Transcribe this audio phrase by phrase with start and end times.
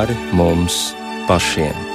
[0.00, 0.94] pāri mums
[1.28, 1.89] pašiem.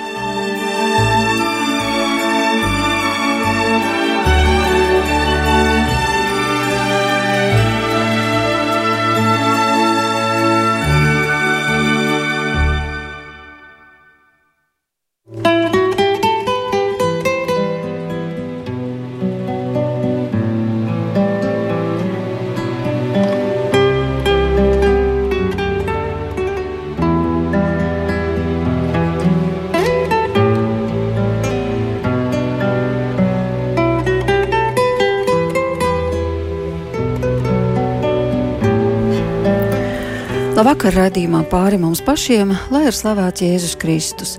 [40.86, 44.36] Labvakar, redzījumā pāri mums pašiem, lai ir slavēts Jēzus Kristus.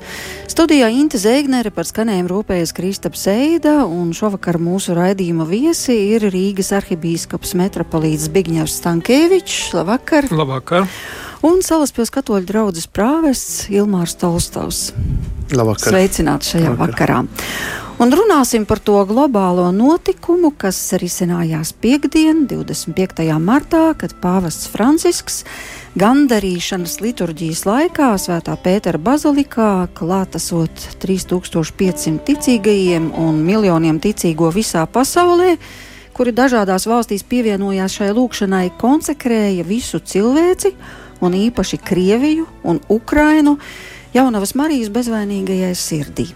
[0.46, 6.70] Studijā Inte Zēgnere par skanējumu rūpējas Kristaps Eida, un šovakar mūsu raidījuma viesi ir Rīgas
[6.76, 9.72] arhibīskaps metropolīts Bigņevs Stankēvičs.
[9.74, 10.28] Labvakar!
[10.30, 10.86] Labvakar!
[11.42, 14.92] Un Salaspils katoļu draudzes prāvests Ilmārs Tolstovs.
[15.50, 15.96] Labvakar!
[15.96, 17.10] Sveicināti šajā Labvakar.
[17.16, 17.74] vakarā!
[17.96, 23.24] Un runāsim par to globālo notikumu, kas risinājās piekdien, 25.
[23.40, 25.40] martā, kad pāvests Francisks
[25.96, 35.54] gandarīšanas liturģijas laikā Svētā Pētera bazilikā klātesot 3500 ticīgajiem un miljoniem ticīgo visā pasaulē,
[36.16, 40.74] kuri dažādās valstīs pievienojās šai lūkšanai, konsekrēja visu cilvēci
[41.24, 43.56] un īpaši Krieviju un Ukrainu
[44.12, 46.28] Jaunavas Marijas bezvainīgajai sirdī.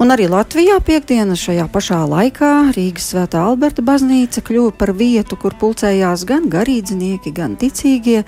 [0.00, 5.56] Un arī Latvijā piekdienas šajā pašā laikā Rīgas Svētā Alberta baznīca kļuva par vietu, kur
[5.60, 8.22] pulcējās gan garīdznieki, gan ticīgie,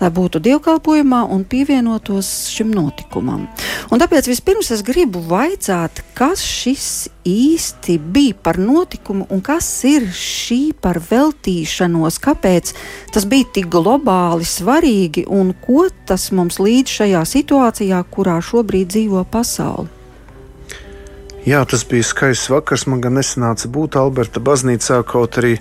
[0.00, 3.46] lai būtu dievkalpojumā un pievienotos šim notikumam.
[3.92, 10.08] Un tāpēc vispirms es gribu vaicāt, kas šis īsti bija par notikumu un kas ir
[10.14, 12.74] šī par veltīšanos, kāpēc
[13.14, 19.24] tas bija tik globāli svarīgi un ko tas mums līdz šajā situācijā, kurā šobrīd dzīvo
[19.30, 19.90] pasaule.
[21.44, 22.86] Jā, tas bija skaists vakars.
[22.88, 25.58] Man gan nesanāca būt Alberta baznīcā, kaut arī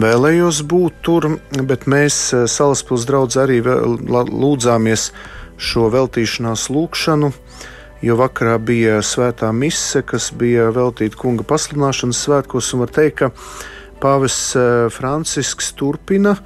[0.00, 1.28] vēlējos būt tur,
[1.68, 5.10] bet mēs eh, Salaspils draugā arī lūdzāmies
[5.56, 7.32] šo veltīšanās lūgšanu.
[8.04, 13.30] Jo vakarā bija svētā mise, kas bija veltīta kunga pasludināšanas svētkos, un var teikt, ka
[14.02, 16.36] pāvests eh, Francisks turpina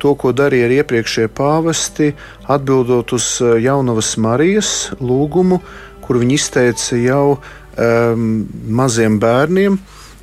[0.00, 2.12] to, ko darīja arī iepriekšējie pāvesti,
[2.52, 5.60] atbildot uz eh, Jaunavas Marijas lūgumu,
[6.04, 7.38] kur viņi izteica jau
[7.80, 8.24] um,
[8.76, 9.78] maziem bērniem,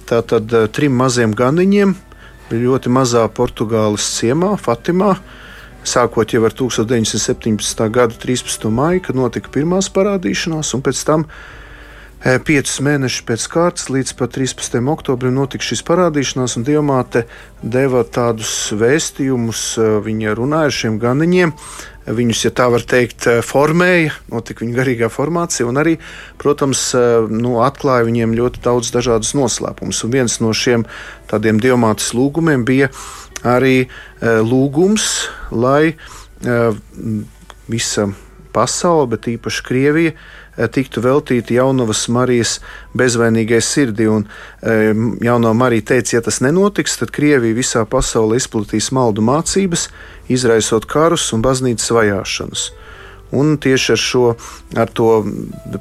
[0.06, 1.96] tātad trim maziem ganiņiem,
[2.60, 5.16] ļoti mazā Portugāles ciemā, Fatimā.
[5.88, 7.88] Sākot jau ar 1917.
[7.90, 8.68] gada 13.
[8.70, 14.36] maiju, kad notika pirmās parādīšanās, un pēc tam e, Piecus mēnešus pēc kārtas, līdz pat
[14.38, 14.78] 13.
[14.94, 17.26] oktobrim, notika šīs parādīšanās, un Dievmāte
[17.64, 19.64] deva tādus vēstījumus.
[19.82, 21.56] E, viņa runāja ar šiem ganiņiem,
[22.06, 25.98] viņus, ja tā var teikt, eh, formēja, notika viņa garīgā formācija, un arī,
[26.38, 30.04] protams, eh, nu, atklāja viņiem ļoti daudz dažādas noslēpumus.
[30.04, 30.86] Un viens no šiem
[31.28, 32.90] tādiem diamātas lūgumiem bija
[33.44, 35.96] arī eh, lūgums, lai
[37.70, 38.14] visa
[38.54, 40.16] pasaule, bet īpaši Krievija,
[40.58, 42.58] Eh, tiktu veltīti Jaunavas Marijas
[42.98, 44.10] bezvainīgai sirdī.
[44.12, 44.92] Un eh,
[45.24, 49.88] Jaunā Marija teica, ja tas nenotiks, tad Krievija visā pasaulē izplatīs maldu mācības,
[50.32, 52.68] izraisot karus un baznīcas vajāšanas.
[53.32, 54.26] Un tieši ar šo
[54.76, 54.90] ar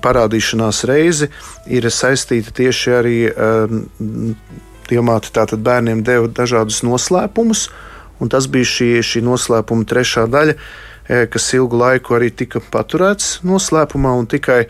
[0.04, 1.26] parādīšanās reizi
[1.66, 4.36] ir saistīta tieši arī um,
[4.90, 7.68] Dievmāte tātad bērniem deva dažādus noslēpumus,
[8.22, 10.89] un tas bija šī, šī noslēpuma trešā daļa, E,
[11.30, 14.68] kas ilgu laiku arī tika paturēts noslēpumā, un tikai e,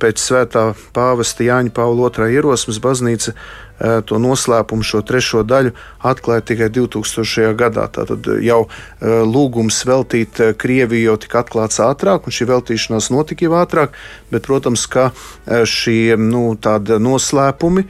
[0.00, 3.38] pēc svētā pāvesta Jāņa Paula II ierosmes baznīca e,
[3.80, 5.72] to noslēpumu, šo trešo daļu,
[6.04, 7.54] atklāja tikai 2000.
[7.56, 7.86] gadā.
[7.92, 8.66] Tātad jau
[9.00, 13.96] lūgums veltīt Krieviju jau tika atklāts ātrāk, un šī veltīšanās notika jau ātrāk,
[14.32, 15.10] bet, protams, ka
[15.48, 17.86] šie nu, noslēpumi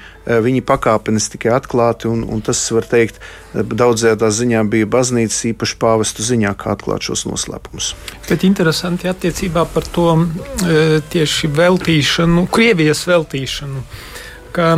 [0.47, 3.19] viņi pakāpeniski tikai atklāti, un, un tas, var teikt,
[3.55, 7.93] daudzajā ziņā bija baznīcas īpaši pāvestu ziņā, kā atklāt šos noslēpumus.
[8.28, 10.13] Bet interesanti attiecībā par to
[11.10, 13.84] tieši veltīšanu, Krievijas veltīšanu.
[14.54, 14.72] Ka,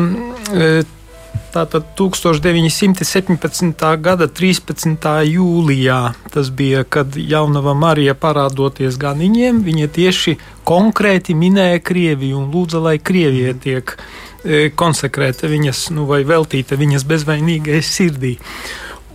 [1.52, 3.82] Tātad 1917.
[4.00, 5.08] gada 13.
[5.28, 5.98] jūlijā
[6.32, 10.34] tas bija, kad jaunava Marija parādoties ganiņiem, viņa tieši
[10.64, 17.04] konkrēti minēja Krieviju un lūdza, lai Krievija tiek e, konsekrēta viņas, nu, vai veltīta viņas
[17.12, 18.38] bezvainīgai sirdī.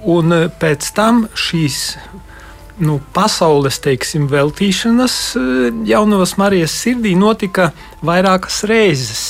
[0.06, 1.81] Un e, pēc tam šīs
[2.86, 5.48] nu, pasaules teiksim, veltīšanas e,
[5.90, 7.72] jaunavas Marijas sirdī notika
[8.06, 9.25] vairākas reizes.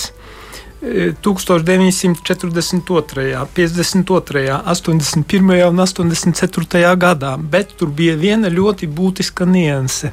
[0.81, 5.69] 1942., 52., 81.
[5.69, 6.95] un 84.
[6.95, 10.11] gadā, bet tur bija viena ļoti būtiska nianse.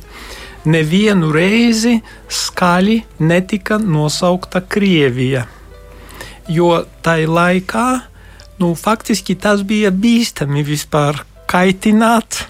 [0.65, 5.47] nevienu reizi skaļi netika nosaukta Krievija.
[6.49, 7.89] Jo tai laikā
[8.61, 12.45] nu, faktiski tas bija bīstami vispār kaitināt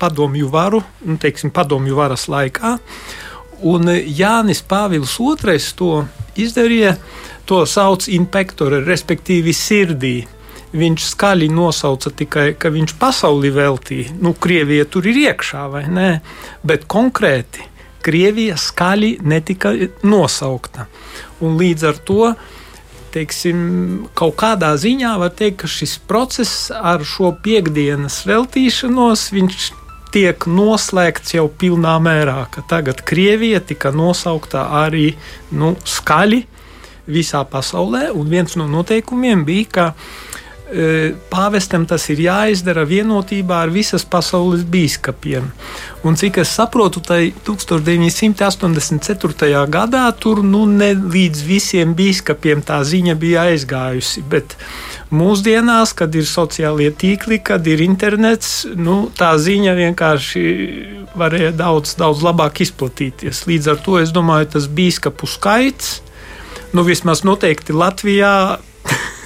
[0.00, 2.78] padomju varu, nu, teiksim, padomju varas laikā.
[3.62, 5.90] Un Jānis Pāvils II to
[6.40, 6.94] izdarīja,
[7.44, 10.14] to sauc inspektori, respektīvi sirdī
[10.72, 14.14] viņš skaļi nosauca tikai, ka viņš pasauli veltīja.
[14.22, 16.10] Nu, Krievija tur ir iekšā, vai ne?
[16.62, 17.66] Bet konkrēti
[18.00, 19.74] Krievija skaļi netika
[20.06, 20.86] nosaukta.
[21.44, 22.32] Un līdz ar to
[23.10, 23.60] teiksim,
[24.14, 29.26] kaut kādā ziņā var teikt, ka šis process ar šo piekdienas veltīšanos
[30.14, 35.12] tiek noslēgts jau pilnā mērā, ka tagad Krievija tika nosaukta arī
[35.54, 36.42] nu, skaļi
[37.10, 39.86] visā pasaulē, un viens no noteikumiem bija, ka
[41.30, 45.50] pāvestam tas ir jāizdara vienotībā ar visas pasaules biskupiem.
[46.06, 49.66] Un cik es saprotu, tai 1984.
[49.66, 54.22] gadā tur nu, ne līdz visiem biskupiem tā ziņa bija aizgājusi.
[54.30, 54.56] Bet
[55.10, 60.42] mūsdienās, kad ir sociālie tīkli, kad ir internets, nu, tā ziņa vienkārši
[61.18, 63.46] varēja daudz, daudz labāk izplatīties.
[63.50, 65.98] Līdz ar to es domāju, tas biskupu skaits.
[66.70, 68.62] Nu, vismaz noteikti Latvijā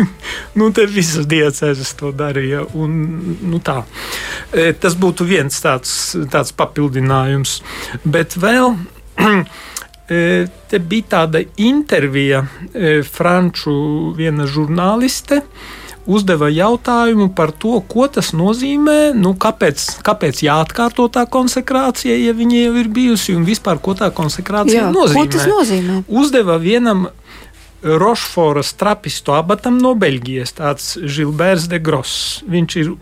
[0.59, 2.65] nu, te visas diecēzes to darīja.
[2.79, 2.97] Un,
[3.43, 3.83] nu, tā.
[4.53, 7.61] E, tas būtu viens tāds, tāds papildinājums.
[8.05, 8.77] Bet vēl.
[10.05, 12.43] E, te bija tāda intervija,
[12.77, 13.73] e, franču
[14.13, 15.39] viena žurnāliste
[16.07, 22.61] uzdeva jautājumu par to, ko tas nozīmē, nu, kāpēc, kāpēc jāatkārto tā konsekrācija, ja viņa
[22.67, 25.21] jau ir bijusi, un vispār ko tā konsekrācija Jā, nozīmē.
[25.21, 26.01] Ko tas nozīmē?
[26.09, 27.07] Uzdeva vienam
[27.85, 32.41] Rošforas trapistu abatam no Beļģijas, tāds Žilbērs de Gross.
[32.49, 32.95] Viņš ir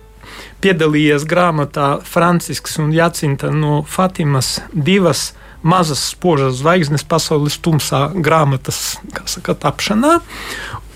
[0.62, 5.32] piedalījies grāmatā Francisks un Jacinta no Fatimas divas
[5.62, 8.96] mazas spožas zvaigznes pasaules tumsā grāmatas
[9.30, 10.18] saka, tapšanā.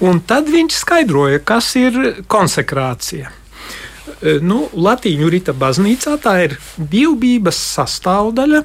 [0.03, 3.31] Un tad viņš skaidroja, kas ir konsekrācija.
[3.31, 8.65] E, nu, Latīņu rīta baznīcā tā ir dievbijības sastāvdaļa,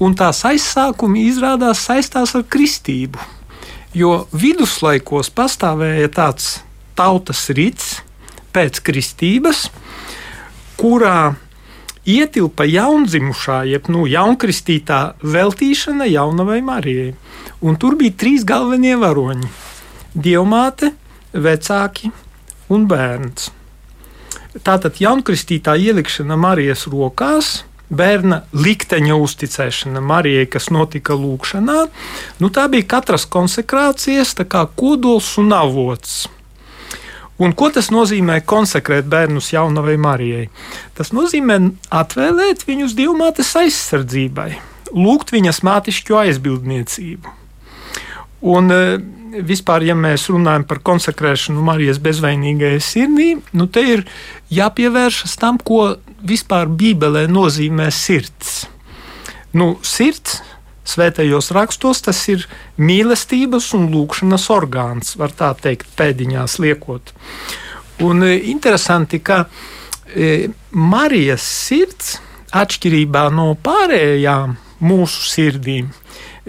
[0.00, 3.39] un tās aizsākumi izrādās saistās ar kristību.
[3.96, 6.60] Jo viduslaikos pastāvēja tāds
[6.94, 7.96] tautas rīts
[8.54, 9.64] pēc kristības,
[10.78, 11.34] kurā
[12.06, 17.14] ietilpa jaundzimušā, jeb nu, jaunkristītā veltīšana jaunavai Marijai.
[17.60, 19.50] Un tur bija trīs galvenie varoņi-
[20.26, 20.92] dievmāte,
[21.34, 22.12] vecāki
[22.68, 23.50] un bērns.
[24.62, 31.78] Tātad jaunkristītā ielikšana Marijas rokās bērna likteņa uzticēšana Marijai, kas notika lūkšanā,
[32.40, 34.36] nu, tā bija katras konsekrācijas
[34.76, 36.28] kodols un avots.
[37.40, 40.48] Un ko tas nozīmē konsekrēt bērnus jaunavai Marijai?
[40.94, 41.56] Tas nozīmē
[41.88, 44.50] atvēlēt viņus dievmātes aizsardzībai,
[44.92, 47.32] lūgt viņas mātišķo aizbildniecību.
[48.40, 48.98] Un, e,
[49.44, 54.04] vispār, ja mēs runājam par konsekrēšanu Marijas bezvainīgajai sirdī, nu te ir
[54.52, 55.96] jāpievēršas tam, ko
[56.26, 58.64] vispār Bībelē nozīmē sirds.
[59.56, 60.40] Nu, sirds
[60.90, 62.46] svētajos rakstos tas ir
[62.80, 67.12] mīlestības un lūkšanas orgāns, var tā teikt, pēdiņās liekot.
[68.06, 69.44] Un e, interesanti, ka
[70.14, 72.16] e, Marijas sirds,
[72.50, 75.90] atšķirībā no pārējām mūsu sirdīm,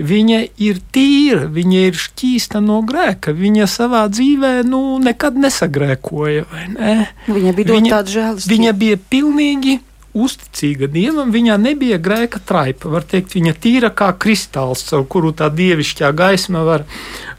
[0.07, 3.33] viņa ir tīra, viņa ir šķīsta no grēka.
[3.37, 6.47] Viņa savā dzīvē nu, nekad nesagrēkoja.
[6.75, 6.97] Ne?
[7.27, 8.53] Viņa bija viņa, tāda žēlastība.
[8.55, 9.77] Viņa bija pilnīgi
[10.11, 12.91] uzticīga dievam, viņā nebija grēka traipa.
[12.91, 16.85] Var teikt, viņa tīra kā kristāls, caur kuru tā dievišķā gaisma var,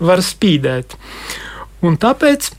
[0.01, 0.97] var spīdēt.
[1.85, 2.53] Un tāpēc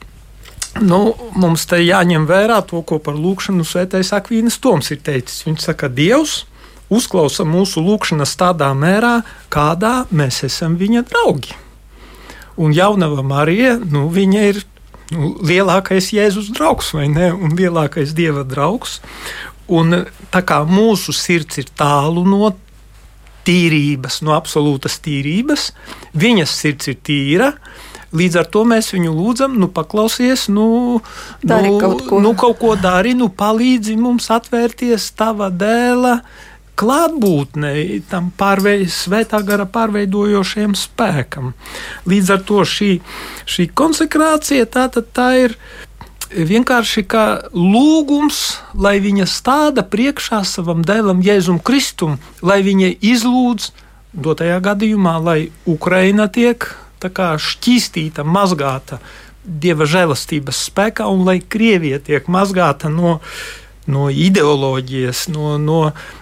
[0.84, 1.02] nu,
[1.40, 5.46] mums te jāņem vērā to, ko par lūkšanu svētais Akvīnas Toms ir teicis.
[5.48, 6.44] Viņš saka, Dievs
[6.92, 9.22] uzklausa mūsu lūgšanas tādā mērā,
[9.54, 11.56] kādā mēs esam viņa draugi.
[12.60, 14.62] Un jaunava Marija, nu, viņa ir
[15.14, 17.32] nu, lielākais Jēzus draugs, vai ne?
[17.34, 19.00] Un lielākais Dieva draugs.
[19.72, 22.52] Un tā kā mūsu sirds ir tālu no
[23.48, 25.72] tīrības, no absolūtas tīrības,
[26.20, 27.50] viņas sirds ir tīra.
[28.14, 31.02] Līdz ar to mēs viņu lūdzam, nu, paklausies, nu,
[31.42, 32.20] dari nu, kaut ko.
[32.22, 36.20] nu, kaut ko dari, nu, palīdzi mums atvērties tava dēla
[36.80, 41.54] klātbūtnei, tam pārveid, svētā gara pārveidojošiem spēkam.
[42.10, 42.92] Līdz ar to šī,
[43.46, 45.58] šī konsekrācija tā, tā ir
[46.34, 53.70] vienkārši kā lūgums, lai viņa stāda priekšā savam dēlam Jēzum Kristum, lai viņa izlūdz
[54.14, 55.40] dotajā gadījumā, lai
[55.70, 56.66] Ukraina tiek
[57.04, 59.02] šķīstīta, mazgāta
[59.44, 63.18] Dieva žēlastības spēkā un lai Krievija tiek mazgāta no
[63.92, 65.80] no ideoloģijas, no, no,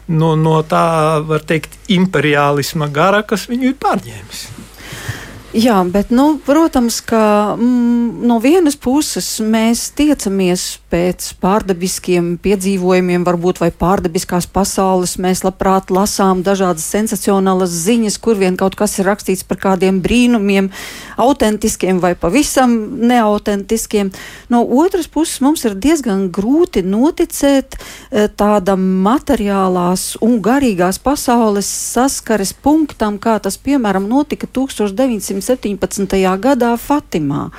[0.08, 4.46] no, no tā, var teikt, imperiālisma gara, kas viņu ir pārņēmis.
[5.52, 13.60] Jā, bet, nu, protams, ka mm, no vienas puses mēs tiecamies pēc pārdabiskiem piedzīvojumiem, varbūt
[13.60, 15.18] vai pārdabiskās pasaules.
[15.20, 20.70] Mēs labprāt lasām dažādas sensacionālas ziņas, kur vien kaut kas ir rakstīts par kādiem brīnumiem,
[21.20, 22.78] autentiskiem vai pavisam
[23.12, 24.14] neautentiskiem.
[24.48, 32.56] No otras puses mums ir diezgan grūti noticēt eh, tādam materiālās un garīgās pasaules saskares
[32.56, 35.41] punktam, kā tas, piemēram, notika 1900.
[35.42, 36.22] 1917.
[36.46, 37.50] gadā Fatimā.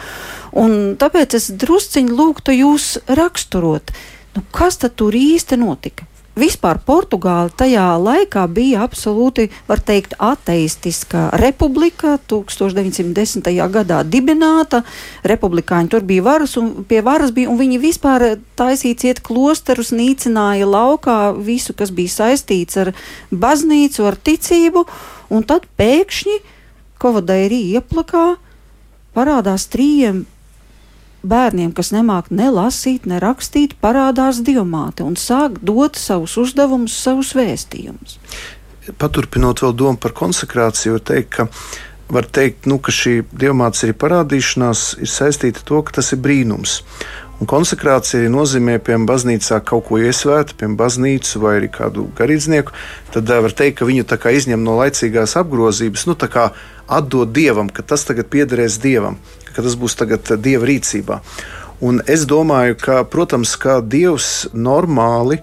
[0.53, 3.93] Un tāpēc es drusciņi lūgtu jūs raksturot,
[4.37, 6.09] nu, kas tad tur īsti notika.
[6.33, 12.15] Vispār Portugāla tajā laikā bija absolūti, var teikt, ateistiska republika.
[12.33, 13.51] 1910.
[13.75, 14.81] gadā dibināta,
[15.29, 18.25] republikāņi tur bija varas un pie varas bija, un viņi vispār
[18.57, 22.95] taisīja ciet klosterus, nīcināja laukā visu, kas bija saistīts ar
[23.29, 24.87] baznīcu, ar ticību,
[25.37, 26.41] un tad pēkšņi
[27.03, 28.37] Kovadairī ieplakā
[29.17, 30.23] parādās trījiem
[31.23, 37.33] bērniem, kas nemāk ne lasīt, ne rakstīt, parādās diamāte un sāk dot savus uzdevumus, savus
[37.39, 38.19] vēstījumus.
[38.99, 41.47] Paturpinot vēl domu par konsekrāciju, var teikt, ka,
[42.13, 46.23] var teikt, nu, ka šī diamāts arī parādīšanās ir saistīta ar to, ka tas ir
[46.25, 46.81] brīnums.
[47.43, 52.71] Un konsekrācija nozīmē, piemēram, baznīcā kaut ko iesvērt, piemēram, baznīcu vai arī kādu garīdznieku.
[53.11, 56.15] Tad var teikt, ka viņu izņem no laicīgās apgrozības, nu,
[56.87, 59.19] atdot dievam, ka tas tagad piederēs dievam,
[59.57, 61.19] ka tas būs tagad dieva rīcībā.
[61.83, 65.41] Un es domāju, ka, protams, ka dievs normāli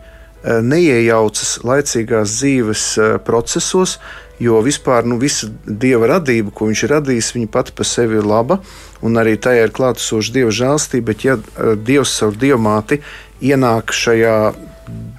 [0.47, 2.85] neiejaucas laicīgās dzīves
[3.27, 3.99] procesos,
[4.39, 8.27] jo vispār nu, visa dieva radība, ko viņš ir radījis, viņa pati par sevi ir
[8.27, 8.59] laba,
[9.05, 11.11] un arī tajā ir klātesoša dieva žēlstība.
[11.11, 11.37] Bet, ja
[11.75, 13.01] dievs caur dievmāti
[13.43, 14.37] ienāk šajā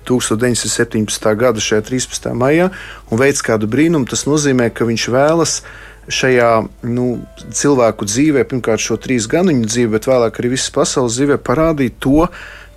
[0.09, 1.31] 1917.
[1.39, 2.33] gada šajā 13.
[2.35, 2.71] maijā
[3.11, 5.61] un veids kādu brīnumu, tas nozīmē, ka viņš vēlas
[6.11, 6.51] šajā
[6.91, 7.07] nu,
[7.55, 12.27] cilvēku dzīvē, pirmkārt šo trīs ganuņu dzīvē, bet vēlāk arī visas pasaules dzīvē parādīt to,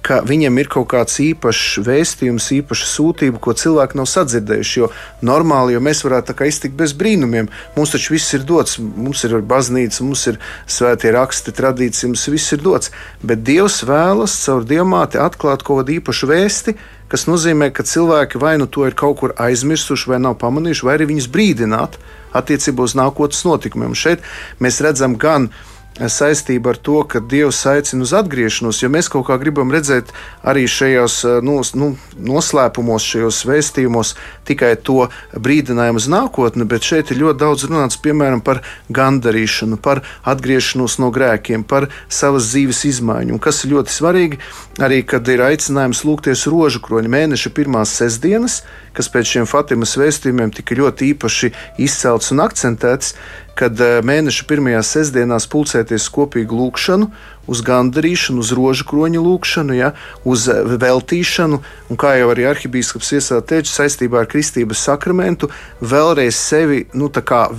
[0.03, 4.79] ka viņam ir kaut kāds īpašs vēstījums, īpaša sūtība, ko cilvēki nav sadzirdējuši.
[4.81, 4.89] Jo
[5.25, 8.77] normāli, jo mēs varētu iztikt bez brīnumiem, mums taču viss ir dots.
[8.79, 12.91] Mums ir baznīca, mums ir svētie raksti, tradīcija, mums viss ir dots.
[13.23, 16.75] Bet Dievs vēlas caur diamāti atklāt kaut kādu īpašu vēsti,
[17.11, 20.97] kas nozīmē, ka cilvēki vai nu to ir kaut kur aizmirsuši, vai nav pamanījuši, vai
[20.97, 21.99] arī viņus brīdināt
[22.35, 23.95] attiecībā uz nākotnes notikumiem.
[23.95, 24.25] Šeit
[24.59, 25.51] mēs redzam gan
[25.99, 30.09] saistība ar to, ka Dievs aicina uz atgriešanos, jo mēs kaut kā gribam redzēt
[30.41, 34.13] arī šajos eh, nos, nu, noslēpumos, šajos vēstījumos
[34.47, 40.03] tikai to brīdinājumu uz nākotni, bet šeit ir ļoti daudz runāts piemēram par gandarīšanu, par
[40.25, 43.37] atgriešanos no grēkiem, par savas dzīves izmaiņu.
[43.37, 44.41] Un kas ir ļoti svarīgi,
[44.83, 50.53] arī kad ir aicinājums lūgties rožu kroņa mēneša pirmās sestdienas, kas pēc šiem Fatimas vēstījumiem
[50.53, 53.15] tika ļoti īpaši izcelts un akcentēts,
[53.57, 57.09] kad eh, mēneša pirmajās sestdienās pulcēties kopīgu lūgšanu,
[57.49, 59.91] uz gandarīšanu, uz rožu kroņa lūgšanu, ja,
[60.25, 61.59] uz eh, veltīšanu,
[61.89, 67.11] un kā jau arī arhibīskaps iesāca teica, saistībā ar kristības sakramentu, vēlreiz sevi nu,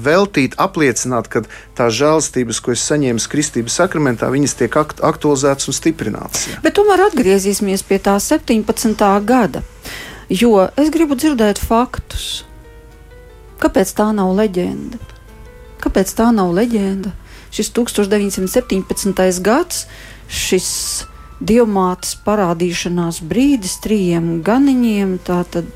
[0.06, 1.44] veltīt, apliecināt, ka
[1.78, 6.48] tā žēlstības, ko es saņēmu kristības sakramentā, viņas tiek aktualizētas un stiprinātas.
[6.50, 6.58] Ja.
[6.64, 9.06] Bet tomēr atgriezīsimies pie tā 17.
[9.28, 9.62] gada,
[10.28, 12.44] jo es gribu dzirdēt faktus.
[13.62, 14.98] Kāpēc tā nav leģenda?
[15.82, 17.12] Kāpēc tā nav leģenda?
[17.54, 19.42] Šis 1917.
[19.44, 19.84] gads,
[20.26, 20.70] šis
[21.44, 25.70] diamāts parādīšanās brīdis trījiem ganiņiem, tātad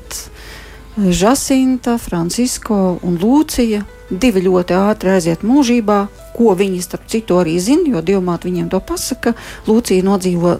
[0.99, 3.85] Žasinta, Francisko un Lūcija.
[4.09, 5.99] Divi ļoti ātri aiziet mūžībā,
[6.35, 9.35] ko viņi starp citu arī zina, jo diamāti viņiem to pasaka.
[9.69, 10.57] Lūcija nodzīvo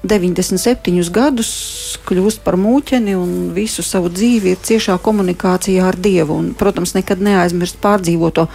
[0.00, 1.50] 97 gadus
[2.08, 6.38] kļūst par mūķeni un visu savu dzīvi ir ciešā komunikācijā ar Dievu.
[6.40, 8.46] Un, protams, nekad neaizmirst pārdzīvoto.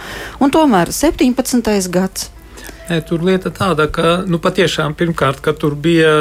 [0.42, 1.70] Un tomēr 17.
[1.94, 2.30] gads.
[2.86, 6.12] Nē, tur lieta tāda, ka nu, patiešām pirmkārt, ka tur bija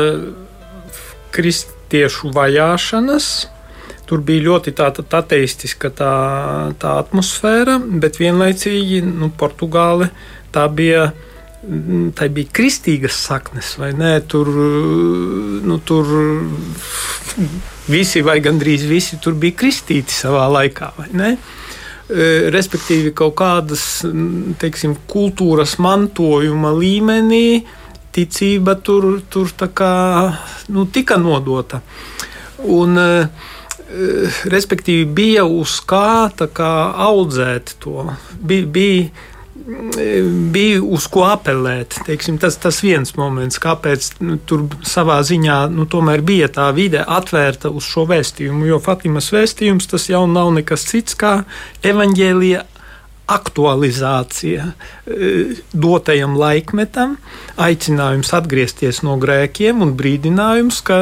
[1.36, 3.28] kristiešu vajāšanas.
[4.06, 6.16] Tur bija ļoti tāda ateistiska tā,
[6.78, 10.12] tā atmosfēra, bet vienlaicīgi nu, Portugāle
[10.54, 11.08] tā bija
[12.16, 14.14] tai bija kristīgas saknes, vai ne?
[14.30, 14.50] Tur,
[15.66, 16.12] nu, tur
[17.90, 21.32] visi, vai gandrīz visi, tur bija kristīti savā laikā, vai ne?
[22.06, 24.06] E, respektīvi, kaut kādas
[24.62, 27.64] teiksim, kultūras mantojuma līmenī
[28.16, 29.96] ticība tur, tur kā,
[30.70, 31.82] nu, tika nodota.
[32.62, 33.28] Un, e,
[34.52, 36.74] respektīvi, bija uz kā, kā
[37.10, 38.06] audzēt to.
[38.38, 41.96] Bija, bija bija uz ko apelēt.
[42.06, 45.88] Teiksim, tas tas viens moments, kāpēc nu, tur savā ziņā nu,
[46.26, 48.68] bija tā vide atvērta uz šo vēstījumu.
[48.68, 51.38] Jo Fatimas vēstījums tas jau nav nekas cits kā
[51.84, 52.66] evaņģēlija
[53.26, 57.16] aktualizācija eh, dotajam laikmetam,
[57.58, 60.98] aicinājums atgriezties no grēkiem un brīdinājums, ka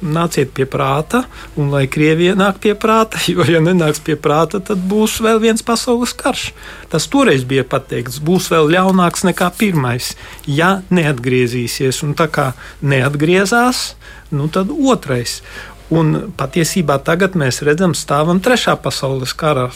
[0.00, 1.24] nāciet pie prāta,
[1.60, 5.64] un lai Krievija nāk pie prāta, jo, ja nenāks pie prāta, tad būs vēl viens
[5.64, 6.50] pasaules karš.
[6.88, 10.14] Tas toreiz bija pateikts, būs vēl ļaunāks nekā pirmais,
[10.46, 13.92] ja neatgriezīsies, un tā kā neatgriezās,
[14.32, 15.42] nu tad otrais.
[15.88, 19.70] Un patiesībā tagad mēs redzam, stāvam trešā pasaules kara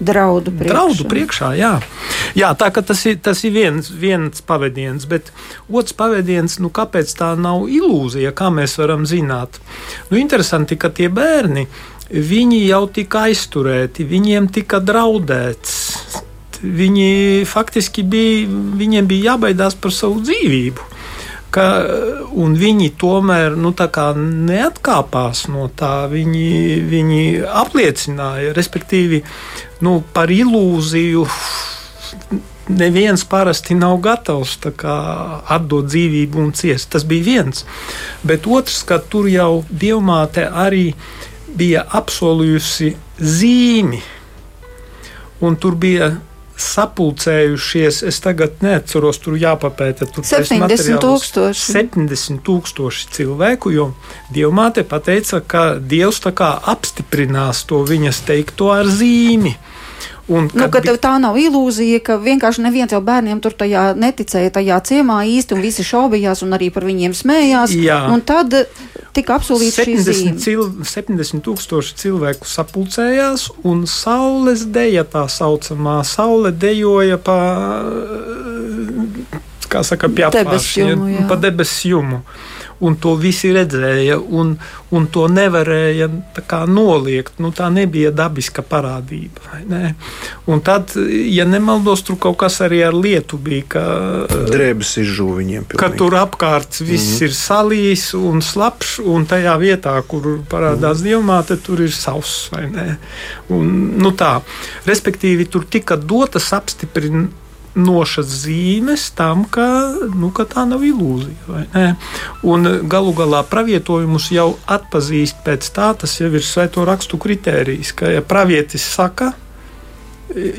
[0.00, 0.72] draudu priekšā.
[0.72, 1.72] Draudu priekšā jā.
[2.38, 5.30] jā, tā ka tas ir, tas ir viens, viens pavadiens, bet
[5.68, 9.60] otrs pavadiens, nu, kāpēc tā nav ilūzija, kā mēs varam zināt?
[10.10, 11.66] Nu, interesanti, ka tie bērni,
[12.10, 15.76] viņi jau tika aizturēti, viņiem tika draudēts.
[16.60, 20.90] Viņi faktiski bija, viņiem bija jābaidās par savu dzīvību
[21.50, 21.66] ka
[22.38, 26.06] viņi tomēr nu, neatkāpās no tā.
[26.10, 26.50] Viņi,
[26.90, 27.22] viņi
[27.62, 29.22] apliecināja, respektīvi,
[29.84, 31.26] nu, par ilūziju.
[32.70, 34.54] Neviens parasti nav gatavs
[35.50, 36.92] atdot dzīvību un ciest.
[36.94, 37.64] Tas bija viens.
[38.22, 40.92] Bet otrs, ka tur jau dievmāte arī
[41.50, 44.02] bija apsolījusi zīmi.
[45.40, 46.12] Un tur bija
[46.60, 48.02] sapulcējušies.
[48.06, 50.08] Es tagad neatceros, tur jāpapēta.
[50.12, 51.72] Tur 70 tūkstoši.
[51.74, 53.90] 70 tūkstoši cilvēku, jo
[54.34, 59.56] Dievmāte pateica, ka Dievs apstiprinās to viņas teikto ar zīmi.
[60.30, 64.52] Un, nu, ka tev tā nav ilūzija, ka vienkārši neviens jau bērniem tur tajā neticēja,
[64.54, 67.74] tajā ciemā īsti, un visi šaubījās un arī par viņiem smējās.
[67.74, 68.04] Jā.
[68.14, 68.54] Un tad
[69.16, 77.18] tika apsolīts 70, cil, 70 tūkstoši cilvēku sapulcējās, un saules deja tā saucamā, saule dejoja
[77.18, 77.40] pa,
[79.66, 82.22] kā saka, pie apvāršņiem, pa debesu jumu
[82.80, 84.54] un to visi redzēja, un,
[84.96, 86.08] un to nevarēja
[86.70, 87.38] noliegt.
[87.42, 89.60] Nu, tā nebija dabiska parādība.
[89.68, 89.94] Ne?
[90.50, 90.94] Un tad,
[91.28, 93.66] ja nemaldos, tur kaut kas arī ar lietu bija.
[93.76, 93.84] Ka,
[94.50, 95.66] Drēbes izžūva viņiem.
[95.68, 95.82] Pilnīgi.
[95.82, 97.24] Ka tur apkārt viss mm -hmm.
[97.28, 101.08] ir salījis un slapjš, un tajā vietā, kur parādās mm -hmm.
[101.08, 102.50] dievmāte, tur ir sauss.
[103.48, 104.40] Un, nu tā,
[104.86, 107.38] respektīvi, tur tika dotas apstiprinājums
[107.80, 109.66] nošas zīmes tam, ka,
[110.14, 111.84] nu, ka tā nav ilūzija.
[112.46, 118.12] Un galu galā pravietojumus jau atpazīst pēc tā, tas jau ir svēto rakstu kritērijs, ka
[118.14, 119.32] ja pravietis saka,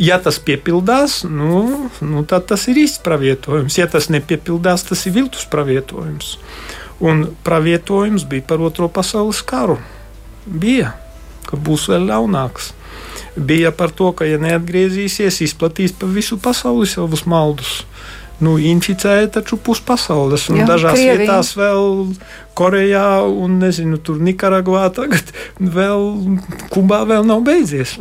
[0.02, 3.78] ja tas piepildās, nu, nu, tad tas ir īsts pravietojums.
[3.80, 6.36] Ja tas nepiepildās, tas ir viltus pravietojums.
[7.02, 9.80] Un pravietojums bija par Otro pasaules karu.
[10.46, 10.94] Bija,
[11.48, 12.74] ka būs vēl ļaunāks
[13.36, 17.82] bija par to, ka, ja neatgriezīsies, izplatīs pa visu pasauli savus maldus.
[18.42, 21.18] Nu, inficēja taču pusi pasaules, un Jā, dažās Krievija.
[21.20, 22.16] vietās vēl
[22.58, 25.30] Korejā, un nezinu, tur Nikaragvā tagad
[25.62, 26.08] vēl
[26.74, 28.00] Kubā vēl nav beidzies.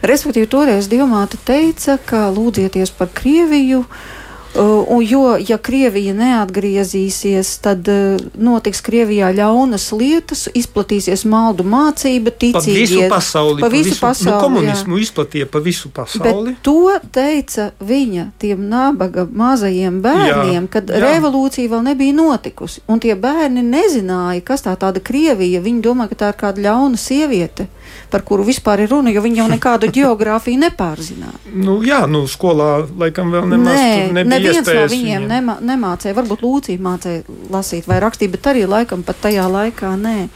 [0.00, 3.84] Respektīvi, toreiz Dievmāte teica, ka lūdzieties par Krieviju.
[3.84, 4.25] Uh,
[4.58, 12.54] un, jo, ja Krievija neatgriezīsies, tad uh, notiks Krievijā ļaunas lietas, izplatīsies maldu mācība, ticīgie.
[12.56, 13.64] Pa visu pasauli.
[13.64, 15.06] Pa visu, visu pasauli nu, komunismu jā.
[15.06, 16.54] izplatīja pa visu pasauli.
[16.54, 21.02] Bet to teica viņa tiem nabaga mazajiem bērniem, jā, kad jā.
[21.04, 22.84] revolūcija vēl nebija notikusi.
[22.90, 25.62] Un tie bērni nezināja, kas tā tāda Krievija.
[25.64, 27.68] Viņi domāja, ka tā ir kāda ļauna sieviete
[28.12, 31.40] par kuru vispār ir runa, jo viņi jau nekādu geogrāfiju nepārzināja.
[31.66, 35.24] Nu, jā, nu, skolā laikam vēl nemaz Nē, neviens no viņiem viņam.
[35.30, 36.14] Nemā, nemācīja.
[36.18, 40.28] Varbūt Lūcija mācīja lasīt vai rakstīt, bet arī laikam pat tajā laikā nē.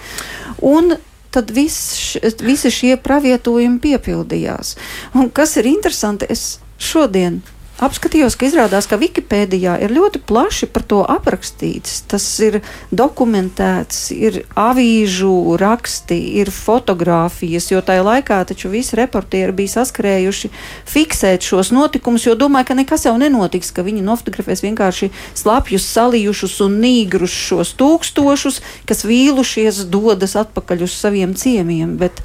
[0.66, 0.94] Un
[1.34, 4.74] tad viss, visi šie pravietojumi piepildījās.
[5.14, 7.40] Un kas ir interesanti, es šodien
[7.80, 12.02] apskatījos, ka izrādās, ka Wikipēdijā ir ļoti plaši par to aprakstīts.
[12.10, 12.60] Tas ir
[12.92, 20.52] dokumentēts, ir avīžu raksti, ir fotografijas, jo tajā laikā taču visi reportieri bija saskrējuši
[20.90, 26.60] fiksēt šos notikumus, jo domāju, ka nekas jau nenotiks, ka viņi nofotografēs vienkārši slapjus, salījušus
[26.66, 31.96] un nīgrus šos tūkstošus, kas vīlušies dodas atpakaļ uz saviem ciemiem.
[32.00, 32.22] Bet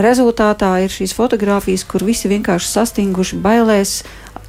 [0.00, 4.00] rezultātā ir šīs fotogrāfijas, kur visi vienkārši sastinguši bailēs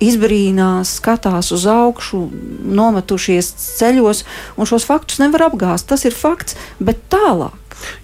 [0.03, 2.25] izbrīnās, skatās uz augšu,
[2.65, 4.23] nometušies ceļos,
[4.57, 5.87] un šos faktus nevar apgāzt.
[5.91, 7.61] Tas ir fakts, bet tālāk.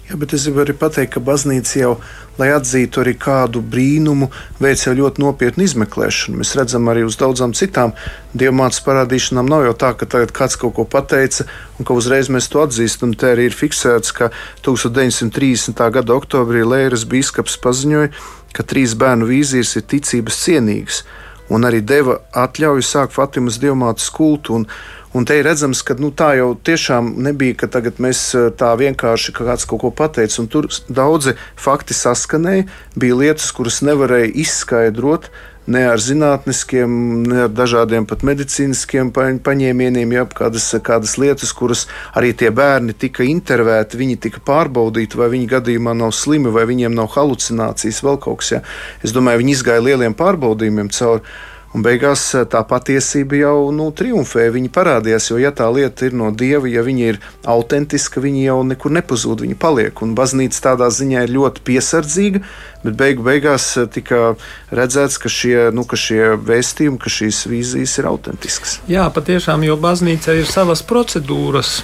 [0.08, 1.92] Jā, bet es gribu arī pateikt, ka baznīca jau,
[2.36, 4.28] lai atzītu arī kādu brīnumu,
[4.60, 6.38] veic jau ļoti nopietnu izmeklēšanu.
[6.42, 7.94] Mēs redzam arī uz daudzām citām
[8.36, 9.48] dievmātes parādīšanām.
[9.48, 13.16] Nav jau tā, ka tagad kāds kaut ko pateica un ka uzreiz mēs to atzīstam.
[13.16, 14.30] Te arī ir fiksēts, ka
[14.66, 15.82] 1930.
[15.96, 18.12] gada oktobrī Lēras biskups paziņoja,
[18.52, 21.04] ka trīs bērnu vīzijas ir ticības cienīgas
[21.52, 24.58] un arī deva atļauju sākt Fatimas diamātas kultu.
[24.60, 24.68] Un,
[25.12, 29.34] Un te ir redzams, ka nu, tā jau tiešām nebija, ka tagad mēs tā vienkārši
[29.36, 32.64] kāds kaut ko pateica, un tur daudzi fakti saskanēja.
[32.96, 35.28] Bija lietas, kuras nevarēja izskaidrot,
[35.66, 36.94] ne ar zinātniskiem,
[37.28, 41.86] ne ar dažādiem pat medicīniskiem paņēmieniem, ja kādas, kādas lietas, kuras
[42.18, 46.96] arī tie bērni tika intervēti, viņi tika pārbaudīti, vai viņi gadījumā nav slimi, vai viņiem
[46.98, 48.52] nav halucinācijas, vēl kaut kas.
[48.56, 48.62] Ja.
[49.04, 51.24] Es domāju, viņi izgāja lieliem pārbaudījumiem cauri.
[51.72, 54.50] Un beigās eh, tā patiesība jau nu, triumfē.
[54.52, 58.58] Viņa parādījās, jo, ja tā lieta ir no dieva, ja viņa ir autentiska, viņa jau
[58.68, 60.02] nekur nepazūd, viņa paliek.
[60.04, 62.42] Un baznīca tādā ziņā ir ļoti piesardzīga,
[62.84, 64.34] bet beigu beigās eh, tika
[64.74, 68.76] redzēts, ka šie, nu, ka šie vēstījumi, ka šīs vīzijas ir autentiskas.
[68.92, 71.78] Jā, patiešām, jo baznīca ir savas procedūras,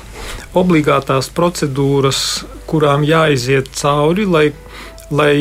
[0.59, 4.51] obligātās procedūras, kurām jāiziet cauri, lai,
[5.09, 5.33] lai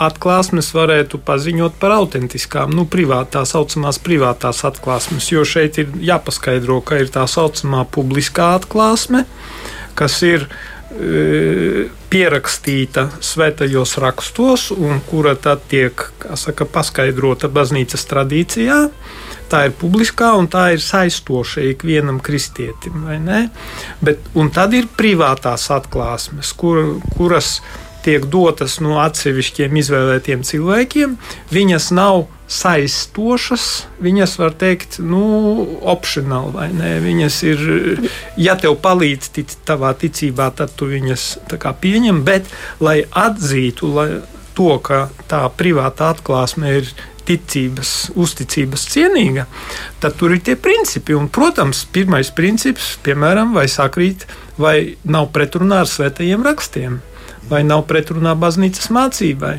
[0.00, 6.80] atklāsmes varētu paziņot par autentiskām, nu, privāt, tā saucamās privātās atklāsmes, jo šeit ir jāpaskaidro,
[6.84, 9.26] ka ir tā saucamā publiskā atklāsme,
[9.98, 16.06] kas ir e, pierakstīta svētajos rakstos, un kura tad tiek
[16.40, 18.80] saka, paskaidrota baznīcas tradīcijā.
[19.50, 23.02] Tā ir publiskā un tā ir saistoša ikvienam kristietim.
[24.00, 27.56] Bet, un tad ir privātās atklāsmes, kur, kuras
[28.04, 31.16] tiek dotas no atsevišķiem izvēlētiem cilvēkiem,
[31.52, 33.66] viņas nav saistošas,
[34.02, 35.22] viņas var teikt, nu,
[35.92, 36.90] opcionāli vai nē.
[37.04, 37.62] Viņas ir,
[38.40, 42.50] ja tev palīdz tic, tavā ticībā, tad tu viņas kā, pieņem, bet
[42.82, 44.08] lai atzītu lai
[44.58, 46.90] to, ka tā privāta atklāsme ir
[47.30, 49.44] ticības, uzticības cienīga,
[50.02, 51.14] tad tur ir tie principi.
[51.14, 54.26] Un, protams, pirmais princips, piemēram, vai sakrīt,
[54.58, 56.98] vai nav pretrunā ar svētajiem rakstiem
[57.48, 59.54] vai nav pretrunā baznīcas mācībai.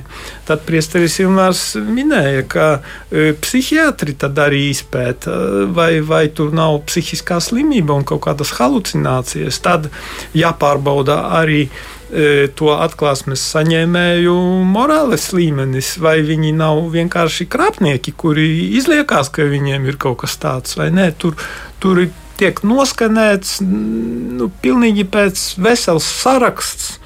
[0.48, 5.34] Tad priesteris Ilmārs minēja, ka e, psihiatri tad arī izpēta,
[5.76, 9.60] vai, vai tur nav psihiskā slimība un kaut kādas halucinācijas.
[9.66, 9.90] Tad
[10.38, 14.38] jāpārbauda arī e, to atklāsmes saņēmēju
[14.72, 18.48] morāles līmenis, vai viņi nav vienkārši krāpnieki, kuri
[18.80, 21.12] izliekās, ka viņiem ir kaut kas tāds vai nē.
[21.20, 21.36] Tur,
[21.84, 22.06] tur
[22.42, 27.01] tiek noskanēts nu, pilnīgi pēc vesels saraksts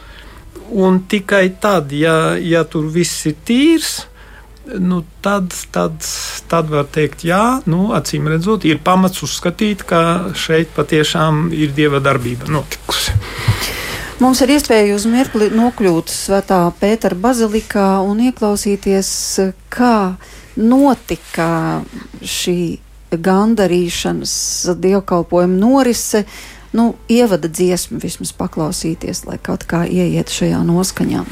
[0.74, 4.06] Un tikai tad, ja, ja tur viss ir tīrs,
[4.66, 6.00] nu, tad, tad,
[6.50, 12.02] tad var teikt, jā, nu, acīm redzot, ir pamats uzskatīt, ka šeit patiešām ir dieva
[12.04, 13.14] darbība notikusi.
[14.16, 19.10] Mums ir iespēja uz mirkli nokļūt Svētā Pētera bazilikā un ieklausīties,
[19.70, 20.16] kā
[20.56, 21.50] notika
[22.24, 22.60] šī
[23.12, 24.36] gandarīšanas
[24.82, 26.24] dievkalpojuma norise
[26.76, 31.24] nu, ievada dziesmu vismaz paklausīties, lai kaut kā ieiet šajā noskaņā.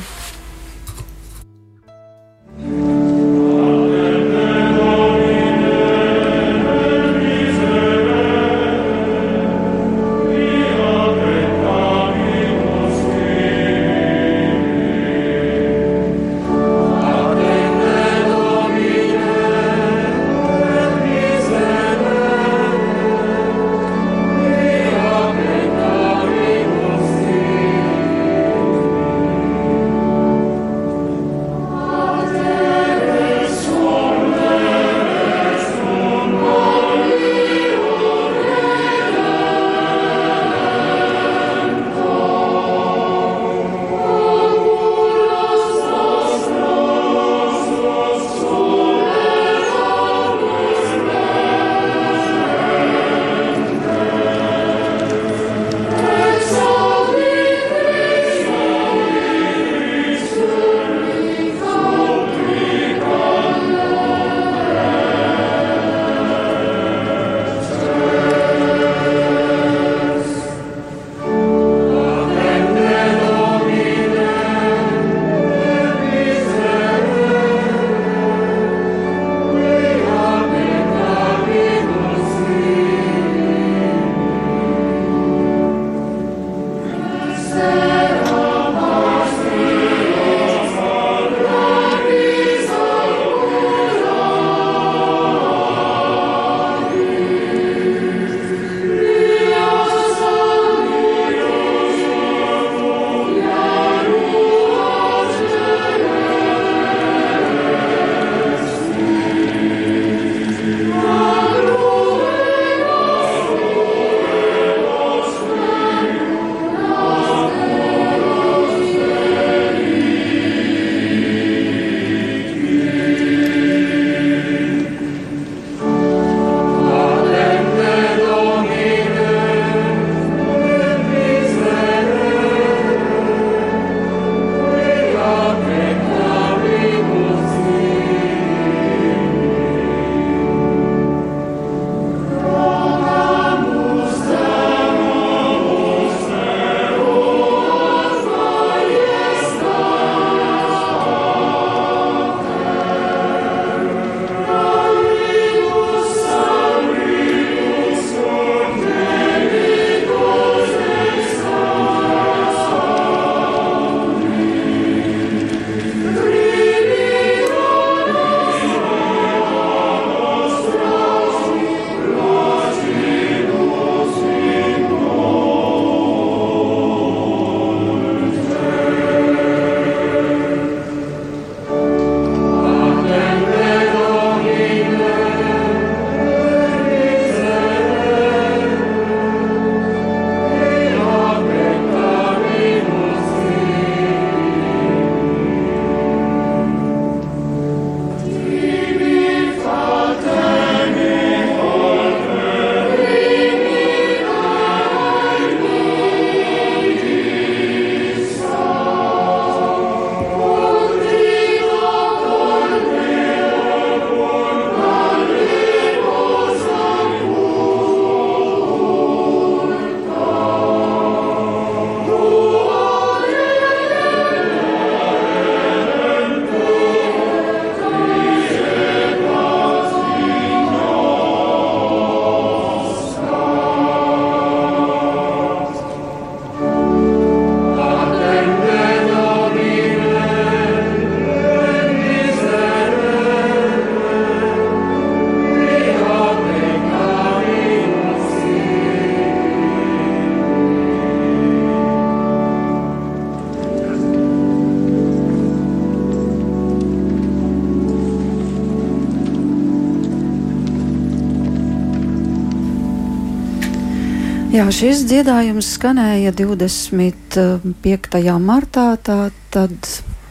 [264.64, 268.22] Jā, šis dziedājums skanēja 25.
[268.40, 268.86] martā.
[268.96, 269.18] Tā,
[269.52, 269.76] tad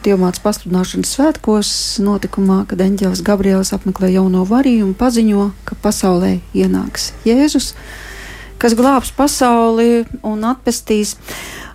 [0.01, 7.75] Dievmātes pasludināšanas svētkos notikumā, kad eņģēlis Gabriels apmeklē jauno varījumu, paziņo, ka pasaulē ienāks Jēzus,
[8.57, 11.13] kas glābs pasauli un atpestīs.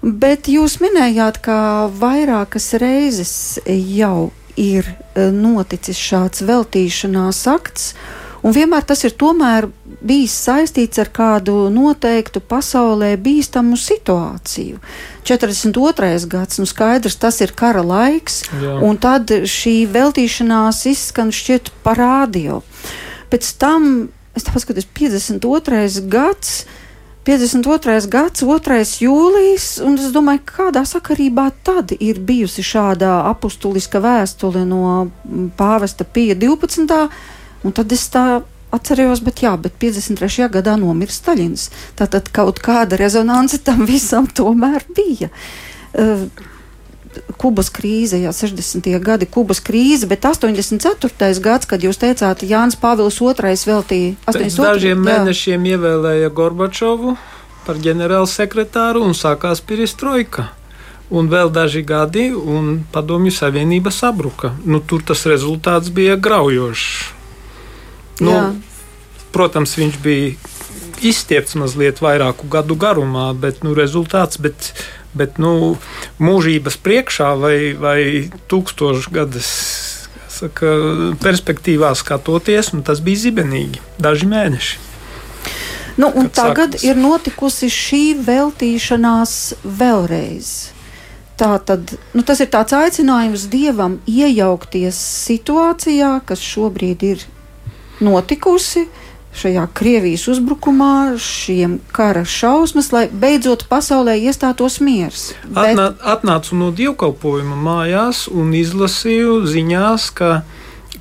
[0.03, 3.37] Bet jūs minējāt, ka vairākas reizes
[3.71, 4.83] jau ir
[5.14, 7.92] eh, noticis šāds veltīšanās akts.
[8.42, 9.14] Un vienmēr tas ir
[10.00, 14.80] bijis saistīts ar kādu noteiktu pasaulē bīstamu situāciju.
[15.28, 16.26] 42.
[16.30, 18.78] gads, nu skaidrs, tas ir kara laiks, Jā.
[18.84, 22.62] un tad šī veltīšanās izskan šķiet parādio.
[23.32, 24.08] Pēc tam,
[24.38, 26.04] es tā paskatos, 52.
[26.08, 26.61] gads.
[27.28, 28.06] 52.
[28.08, 28.76] gads, 2.
[29.04, 35.11] jūlijas, un es domāju, kādā sakarībā tad ir bijusi šāda apustuliska vēstule no
[35.58, 36.88] pāvesta Pija 12
[37.66, 38.24] Un tad es tā
[38.74, 40.50] atcerējos, bet jā, bet 53.
[40.59, 41.70] gadā nomira Staļins.
[41.98, 45.33] Tātad kaut kāda rezonance tam visam tomēr bija.
[45.92, 46.28] Uh,
[47.40, 48.87] Kubas krīze, jā, 60.
[49.02, 51.40] gadi, Kubas krīze, bet 84.
[51.42, 54.38] gads, kad jūs teicāt, Jānis Pāvils II veltīja 82.
[54.38, 55.04] Pēc dažiem jā.
[55.09, 57.16] mēnešiem ievēlēja Gorbačovu
[57.66, 60.50] par ģenerālsekretāru un sākās Piristroika.
[61.09, 64.52] Un vēl daži gadi, un Padomju Savienība sabruka.
[64.68, 67.17] Nu, tur tas rezultāts bija graujošs.
[68.24, 68.46] Nu, Jā.
[69.35, 70.33] protams, viņš bija
[71.04, 74.40] izstiepts mazliet vairāku gadu garumā, bet nu, rezultāts.
[74.42, 74.72] Bet,
[75.18, 75.76] bet nu,
[76.22, 78.00] mūžības priekšā vai, vai
[78.50, 79.52] tūkstošu gadus
[80.38, 80.74] saka,
[81.22, 84.85] perspektīvā skatoties, nu, tas bija zibenīgi, daži mēneši.
[85.98, 86.85] Nu, tagad sākas.
[86.87, 89.33] ir notikusi šī veltīšanās
[89.66, 90.50] vēlreiz.
[91.38, 97.26] Tā tad, nu, tas ir tāds aicinājums dievam iejaukties situācijā, kas šobrīd ir
[98.00, 98.87] notikusi
[99.38, 105.32] šajā Krievijas uzbrukumā, šiem kara šausmas, lai beidzot pasaulē iestātos miers.
[105.44, 105.76] Bet...
[105.76, 110.32] Atnā, atnācu no dievkalpojuma mājās un izlasīju ziņās, ka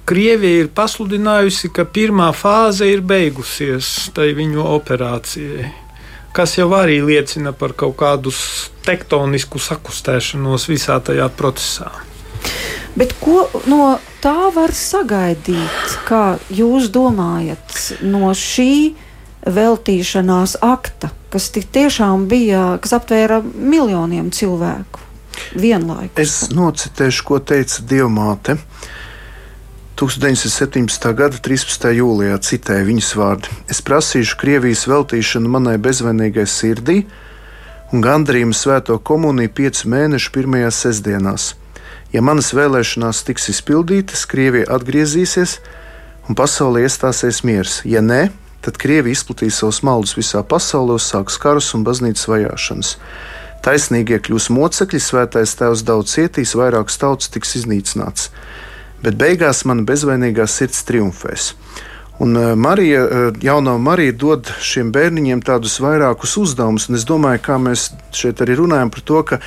[0.07, 5.71] Krievija ir pasludinājusi, ka pirmā fāze ir beigusies tai viņu operācijai.
[6.35, 8.31] Kas jau arī liecina par kaut kādu
[8.85, 11.89] tektonisku sakustēšanos visā tajā procesā.
[12.97, 15.97] Bet ko no tā var sagaidīt?
[16.07, 18.95] Kā jūs domājat no šī
[19.45, 25.03] veltīšanās akta, kas tiešām bija, kas aptvēra miljoniem cilvēku
[25.53, 26.17] vienlaikus?
[26.23, 28.57] Es nocitēšu, ko teica Dievmāte.
[29.97, 31.07] 1917.
[31.17, 31.87] gada 13.
[31.97, 36.99] jūlijā citēja viņas vārdu: Es prasīšu Krievijas veltīšanu manai bezvainīgai sirdī
[37.93, 41.53] un gandarījumu svēto komuniju piecu mēnešu pirmajās sestdienās.
[42.17, 45.59] Ja manas vēlēšanās tiks izpildītas, Krievija atgriezīsies
[46.25, 47.75] un pasaulē iestāsies miers.
[47.85, 48.31] Ja nē,
[48.65, 52.95] tad Krievija izplatīs savus maldus visā pasaulē, uzsāks karus un baznīcas vajāšanas.
[53.67, 58.31] Taisnīgie kļūs mocekļi, svētais tēvs daudz cietīs, vairākas tautas tiks iznīcināts.
[59.05, 61.51] Bet beigās mana bezvainīgā sirds triumfēs.
[62.17, 67.45] Un uh, Marija, uh, jaunā Marija dod šiem bērniņiem tādus vairākus uzdevumus, un es domāju,
[67.45, 69.43] kā mēs šeit arī runājam par to, ka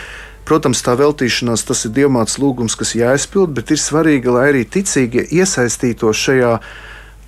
[0.50, 5.22] Protams, tā veltīšanās tas ir dievmāts lūgums, kas jāizpild, bet ir svarīgi, lai arī ticīgie
[5.30, 6.56] iesaistītos šajā,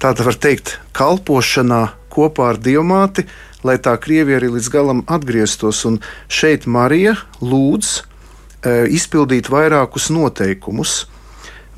[0.02, 3.22] tāda var teikt, kalpošanā kopā ar dievmāti,
[3.62, 5.85] lai tā Krievija arī līdz galam atgrieztos.
[5.87, 10.96] Un šeit Marija lūdz e, izpildīt vairākus noteikumus.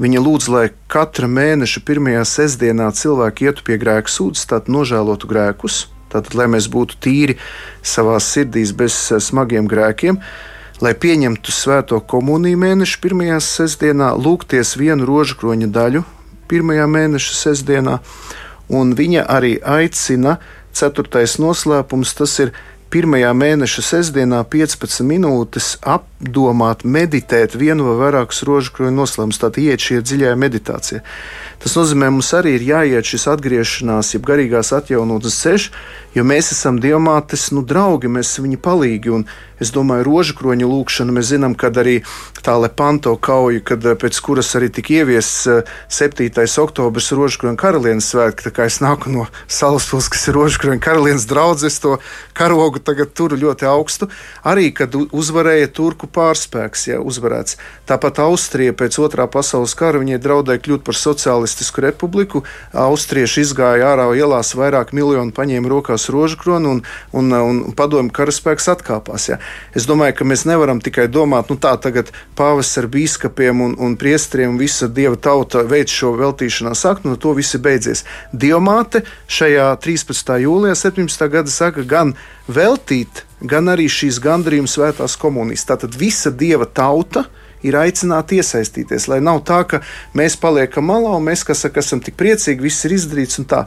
[0.00, 5.84] Viņa lūdz, lai katra mēneša pirmajā sestdienā cilvēki ietu pie grēka sūdzes, tātad nožēlotu grēkus,
[6.08, 7.36] tātad, lai mēs būtu tīri
[7.84, 10.22] savā sirdīs bez e, smagiem grēkiem
[10.82, 16.04] lai pieņemtu svēto komuniju mēneša pirmajā sestdienā, lūgties vienu rožu kroņa daļu
[16.50, 17.98] pirmajā mēneša sestdienā,
[18.68, 20.38] un viņa arī aicina
[20.74, 22.52] ceturtais noslēpums, tas ir
[22.94, 25.74] pirmajā mēneša sestdienā 15 minūtes
[26.24, 31.02] apdomāt, meditēt vienu vai vairākus rožu kroņa noslēpumus, tātad iet šie dziļajā meditācijā.
[31.62, 35.70] Tas nozīmē, mums arī ir jāiet šis atgriešanās, jeb garīgās atjaunotnes ceļš,
[36.16, 39.12] jo mēs esam diamātes nu, draugi, mēs esam viņa palīgi.
[39.14, 39.24] Un
[39.62, 42.00] es domāju, rožu kroņa lūkšana, mēs zinām, kad arī
[42.44, 45.46] tā Lepanto kauja, kad eh, pēc kuras arī tika ieviests
[45.88, 46.26] 7.
[46.28, 50.60] Eh, oktobris rožu kroņa karalienes svētki, tā kā es nāku no Salaspils, kas ir rožu
[50.64, 51.96] kroņa karalienes draudzes, to
[52.36, 54.10] karogu tagad turu ļoti augstu,
[54.44, 57.58] arī kad uzvarēja turku pārspēks, ja uzvarēts.
[57.88, 62.44] Tāpat Austrija pēc otrā pasaules kara viņai draudēja kļūt par sociālistisku republiku.
[62.72, 69.28] Austrieši izgāja ārā ielās vairāk miljonu, paņēma rokās rožkroni un, un, un padomju karaspēks atkāpās.
[69.32, 69.40] Ja.
[69.76, 73.98] Es domāju, ka mēs nevaram tikai domāt, nu tā tagad pāvests ar bīskapiem un, un
[74.00, 78.04] priestriem visa dieva tauta veic šo veltīšanās aktu, un to viss ir beidzies.
[78.32, 80.38] Dievmāte šajā 13.
[80.44, 81.28] jūlijā 17.
[81.32, 82.14] gada saka gan
[82.48, 85.66] veltīt gan arī šīs gandrījuma svētās komunijas.
[85.68, 87.26] Tātad visa dieva tauta
[87.64, 89.80] ir aicināti iesaistīties, lai nav tā, ka
[90.16, 93.64] mēs paliekam malā un mēs, kas saka, esam tik priecīgi, viss ir izdarīts un tā.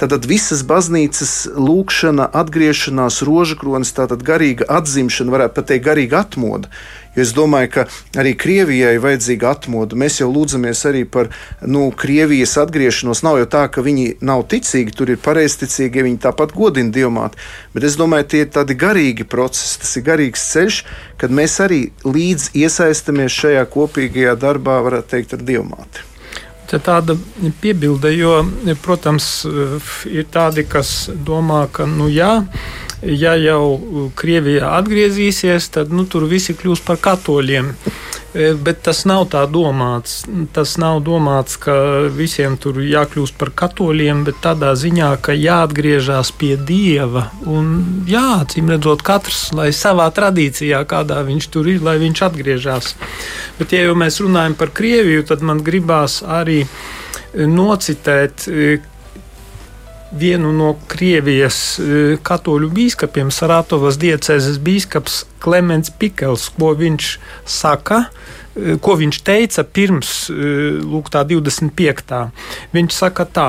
[0.00, 6.70] Tātad visas baznīcas lūkšana, atgriešanās, rožakronis, tātad garīga atzimšana, varētu pat teikt, garīga atmoda.
[7.16, 7.84] Jo es domāju, ka
[8.22, 9.98] arī Krievijai vajadzīga atmoda.
[9.98, 11.32] Mēs jau lūdzamies arī par
[11.66, 13.24] nu, Krievijas atgriešanos.
[13.26, 17.40] Nav jau tā, ka viņi nav ticīgi, tur ir pareizticīgi, ja viņi tāpat godina dievmāti.
[17.74, 20.84] Bet es domāju, tie ir tādi garīgi procesi, tas ir garīgs ceļš,
[21.18, 26.09] kad mēs arī līdz iesaistamies šajā kopīgajā darbā, varētu teikt, ar dievmāti.
[26.70, 27.16] Te tāda
[27.60, 28.36] piebilde, jo,
[28.84, 29.42] protams,
[30.06, 32.44] ir tādi, kas domā, ka, nu jā,
[33.02, 37.72] ja jau Krievijā atgriezīsies, tad nu, tur visi kļūs par katoļiem.
[38.30, 40.20] E, bet tas nav tā domāts.
[40.54, 41.74] Tas nav domāts, ka
[42.14, 47.26] visiem tur jākļūst par katoļiem, bet tādā ziņā, ka jāatgriežas pie dieva.
[47.50, 47.72] Un,
[48.10, 52.94] jā, acīm redzot, katrs lai savā tradīcijā, kādā viņš tur ir, lai viņš atgriežas.
[53.58, 56.62] Bet, ja jau mēs runājam par Krieviju, tad man gribās arī
[57.34, 58.46] nocitēt
[60.12, 67.12] vienu no Krievijas e, katoļu biskupiem, Saratovas diecēzes biskups Klimants Pikels, ko viņš
[67.48, 68.04] saka.
[68.56, 70.34] E, ko viņš teica pirms e,
[70.82, 72.20] lūk, 25.
[72.74, 73.48] Viņš saka, tā,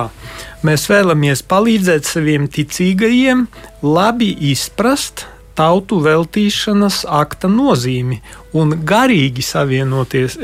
[0.68, 3.48] mēs vēlamies palīdzēt saviem ticīgajiem,
[3.82, 5.26] labi izprast
[5.58, 8.22] tautu veltīšanas akta nozīmi
[8.58, 10.38] un garīgi savienoties,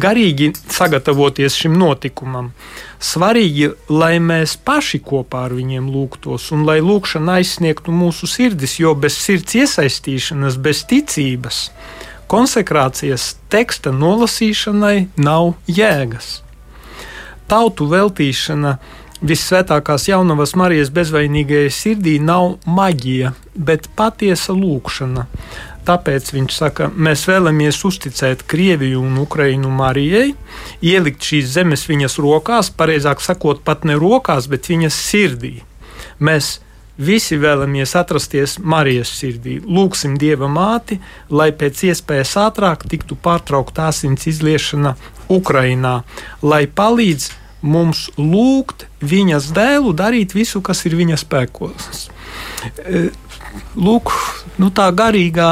[0.00, 2.52] garīgi sagatavoties šim notikumam.
[3.04, 8.94] Svarīgi, lai mēs paši kopā ar viņiem lūgtos, un lai lūkšana aizsniegtu mūsu sirdis, jo
[8.96, 11.66] bez sirds iesaistīšanas, bez ticības,
[12.32, 16.40] konsekrācijas teksta nolasīšanai nav jēgas.
[17.48, 18.78] Tautu veltīšana
[19.22, 25.28] Visvētākās jaunavas Marijas bezvainīgajai sirdī nav maģija, bet patiesa lūkšana.
[25.84, 30.32] Tāpēc viņš saka, mēs vēlamies uzticēt Krieviju un Ukrainu Marijai,
[30.82, 35.58] ielikt šīs zemes viņas rokās, pareizāk sakot, pat ne rokās, bet viņas sirdī.
[36.18, 36.58] Mēs
[36.96, 39.60] visi vēlamies atrasties Marijas sirdī.
[39.60, 40.98] Lūksim Dieva māti,
[41.30, 44.96] lai pēc iespējas ātrāk tiktu pārtraukta asins izliešana
[45.28, 46.00] Ukrainā,
[46.42, 47.30] lai palīdz
[47.64, 52.04] mums lūgt viņas dēlu darīt visu, kas ir viņa spēkos
[53.74, 54.10] lūk,
[54.58, 55.48] nu, tā garīgā,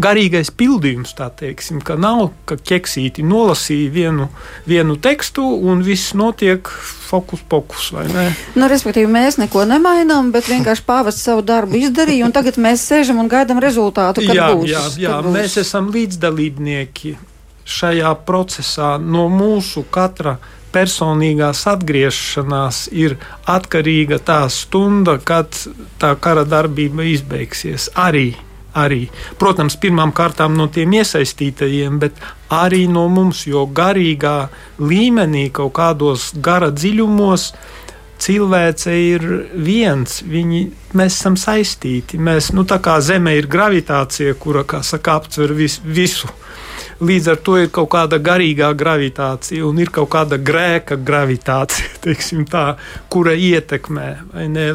[0.00, 4.28] garīgais pildījums, tā teiksim, ka nav, ka ķeksīti nolasīja vienu,
[4.68, 8.26] vienu tekstu un viss notiek fokus pokus, vai ne?
[8.56, 13.22] Nu, respektīvi, mēs neko nemainām, bet vienkārši pāvests savu darbu izdarīja, un tagad mēs sēžam
[13.22, 14.72] un gaidām rezultātu, kad jā, būs.
[14.72, 15.38] Jā, jā, būs.
[15.38, 17.16] mēs esam līdzdalībnieki
[17.64, 20.36] šajā procesā no mūsu katra
[20.74, 23.16] personīgās atgriešanās ir
[23.50, 25.54] atkarīga tā stunda, kad
[26.02, 27.90] tā kara darbība izbeigsies.
[27.94, 28.32] Arī,
[28.74, 29.04] arī.
[29.38, 32.18] Protams, pirmām kārtām no tiem iesaistītajiem, bet
[32.52, 34.36] arī no mums, jo garīgā
[34.82, 37.52] līmenī, kaut kādos gara dziļumos,
[38.24, 40.62] cilvēce ir viens, viņi,
[40.96, 42.18] mēs esam saistīti.
[42.18, 46.30] Mēs, nu, tā kā Zeme ir gravitācija, kura, saka, aptver vis, visu
[47.04, 52.14] Līdz ar to ir kaut kāda garīgā gravitācija un ir kaut kāda grēka gravitācija,
[52.54, 52.64] tā,
[53.12, 54.08] kura ietekmē.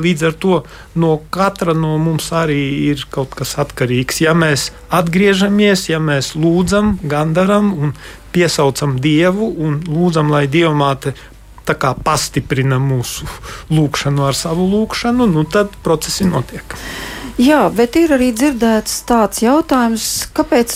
[0.04, 0.62] Līdz ar to
[1.00, 2.62] no katra no mums arī
[2.92, 4.22] ir kaut kas atkarīgs.
[4.26, 7.98] Ja mēs atgriežamies, ja mēs lūdzam, gandaram un
[8.36, 11.16] piesaucam Dievu un lūdzam, lai Dievmāte
[11.70, 13.28] kā pastiprina mūsu
[13.70, 16.76] lūgšanu ar savu lūgšanu, nu tad procesi notiek.
[17.40, 20.74] Jā, bet ir arī dzirdēts tāds jautājums, kāpēc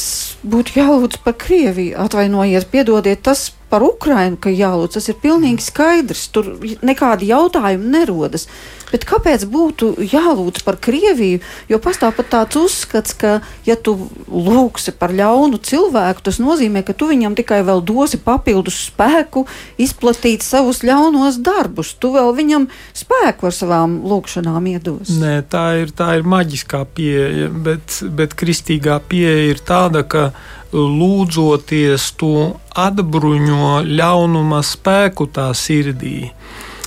[0.48, 1.98] būtu jālūdz par Krieviju?
[2.00, 6.22] Atvainojiet, piedodiet, tas par Ukrainu, ka jālūdz, tas ir pilnīgi skaidrs.
[6.32, 8.48] Tur nekādi jautājumi nerodas.
[8.94, 11.42] Bet kāpēc būtu jālūdz par Krieviju?
[11.72, 13.96] Jo pastāv pat tāds uzskats, ka, ja tu
[14.30, 19.48] lūgsi par ļaunu cilvēku, tas nozīmē, ka tu viņam tikai vēl dosi papildus spēku
[19.82, 21.96] izplatīt savus ļaunos darbus.
[21.98, 25.16] Tu vēl viņam spēku ar savām lūgšanām iedos.
[25.18, 30.30] Nē, tā ir, tā ir maģiskā pieeja, bet, bet kristīgā pieeja ir tāda, ka
[30.74, 36.32] lūdzoties, to atbruņo ļaunuma spēku tā sirdī.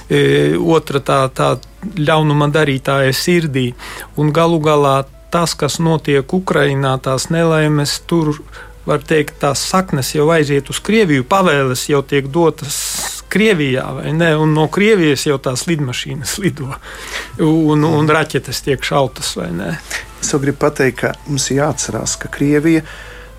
[0.06, 0.20] E,
[0.54, 1.56] otra tā, tā
[1.96, 3.70] ļaunuma darītāja sirdī.
[4.16, 8.38] Un galu galā tas, kas notiek Ukrajinā, tās nelaimes tur.
[8.86, 12.76] Var teikt, tās saknes jau aiziet uz Krieviju, pavēles jau tiek dotas
[13.28, 14.30] Krievijā, vai ne?
[14.38, 16.70] Un no Krievijas jau tās lidmašīnas lido
[17.42, 19.72] un, un raķetes tiek šautas, vai ne?
[20.22, 22.84] Es jau gribu pateikt, ka mums jāatcerās, ka Krievija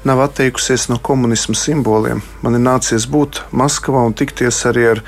[0.08, 2.22] nav atteikusies no komunisma simboliem.
[2.44, 5.02] Man ir nācies būt Maskavā un tikties arī ar,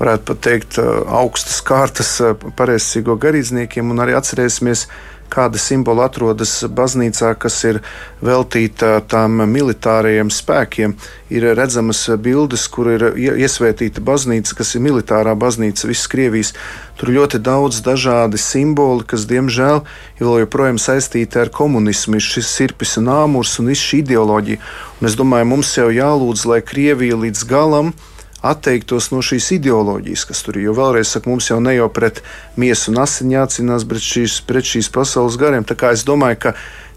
[0.00, 2.16] varētu pat teikt, augstas kārtas
[2.58, 4.86] pareizsīgo garīdzniekiem, un arī atcerēsimies
[5.32, 7.80] kāda simbola atrodas baznīcā, kas ir
[8.24, 10.94] veltīta tām militārajiem spēkiem.
[11.34, 16.52] Ir redzamas bildes, kur ir iesvētīta baznīca, kas ir militārā baznīca visas Krievijas.
[16.96, 19.82] Tur ir ļoti daudz dažādi simboli, kas, diemžēl,
[20.20, 22.20] ir joprojām saistīti ar komunismu.
[22.20, 24.62] Ir šis sirpis un āmurs un viss šī ideoloģija.
[25.00, 27.96] Un es domāju, mums jau jālūdz, lai Krievija līdz galam
[28.44, 30.68] atteiktos no šīs ideoloģijas, kas tur ir.
[30.68, 32.22] Jo vēlreiz saku, mums jau ne jau pret
[32.60, 35.64] miesu un asiņu jācīnās, bet šīs, pret šīs pasaules gariem.
[35.64, 36.56] Tā kā es domāju, ka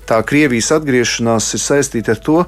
[0.10, 2.44] tā Krievijas atgriešanās ir saistīta ar to,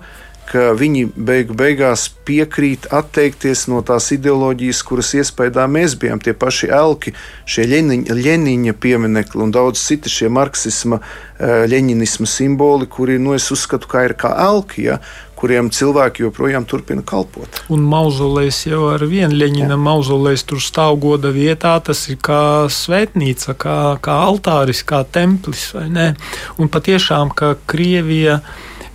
[0.52, 6.20] ka viņi beigu beigās piekrīt atteikties no tās ideoloģijas, kuras iespējā mēs bijām.
[6.20, 7.14] Tie paši elki,
[7.48, 13.48] šie Ļeniņa, Ļeniņa pieminekļi un daudz citi šie marksisma, eh, ļeņinisma simboli, kuri, nu, es
[13.52, 14.89] uzskatu, ka ir kā elki.
[14.89, 15.00] Ja?
[15.42, 17.64] Kuriem cilvēki joprojām turpina kalpot.
[17.74, 21.74] Un mauzolejs jau ar vienu leņķina mauzolejs tur stāv goda vietā.
[21.82, 25.72] Tas ir kā svētnīca, kā, kā altāris, kā templis.
[25.74, 28.42] Un patiešām, ka Krievija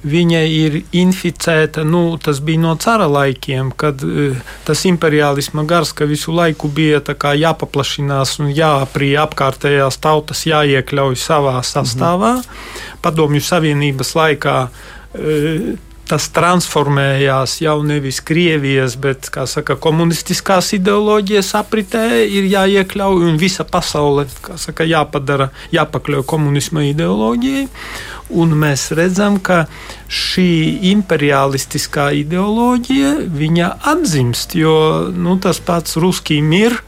[0.06, 1.82] viņa ir inficēta.
[1.86, 4.36] Nu, tas bija no cara laikiem, kad uh,
[4.68, 7.00] tas imperiālisma gars, ka visu laiku bija
[7.36, 12.36] jāpaplašinās un jāaprī apkārtējās tautas, jāiekļauj savā sastāvā.
[12.36, 13.02] Mm -hmm.
[13.02, 22.46] Padomju Savienības laikā uh, tas transformējās jau nevis Krievijas, bet saka, komunistiskās ideoloģijas apritē, ir
[22.52, 24.26] jāiekļauj un visa pasaule
[24.56, 27.66] saka, jāpadara, jāpakļauj komunisma ideoloģijai.
[28.36, 29.66] Un mēs redzam, ka
[30.10, 30.48] šī
[30.90, 33.12] imperialistiskā ideoloģija
[33.86, 34.76] atzimst, jo
[35.14, 36.80] nu, tas pats Ruskij mir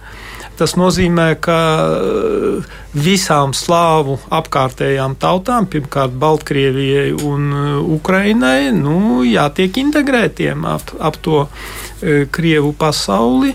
[0.59, 2.65] Tas nozīmē, ka eh,
[2.99, 11.45] visām slāvu apkārtējām tautām, pirmkārt Baltkrievijai un eh, Ukrainai, nu, jātiek integrētiem ap, ap to
[11.47, 13.55] e, Krievu pasauli.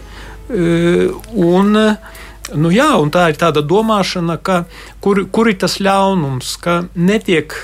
[0.53, 1.77] Un,
[2.51, 4.65] Nu jā, un tā ir tāda domāšana, ka
[5.03, 7.55] kur, kur ir tas ļaunums, ka netiek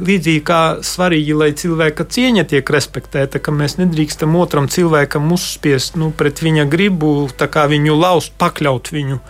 [0.00, 6.08] līdzīgi kā svarīgi, lai cilvēka cieņa tiek respektēta, ka mēs nedrīkstam otram cilvēkam uzspiest nu,
[6.16, 9.20] pret viņa gribu, tā kā viņu laust, pakļaut viņu.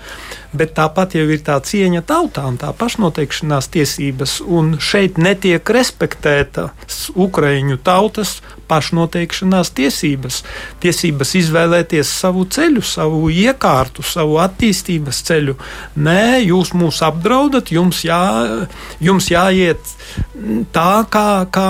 [0.55, 7.81] Bet tāpat jau ir tā cieņa tautām, tā pašnoteikšanās tiesības, un šeit netiek respektētas Ukraiņu
[7.83, 8.39] tautas
[8.69, 10.41] pašnoteikšanās tiesības,
[10.83, 15.57] tiesības izvēlēties savu ceļu, savu iekārtu, savu attīstības ceļu.
[16.01, 18.23] Nē, jūs mūs apdraudat, jums, jā,
[19.05, 19.95] jums jāiet
[20.75, 21.69] tā, kā, kā,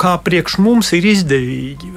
[0.00, 1.92] kā priekš mums ir izdevīgi.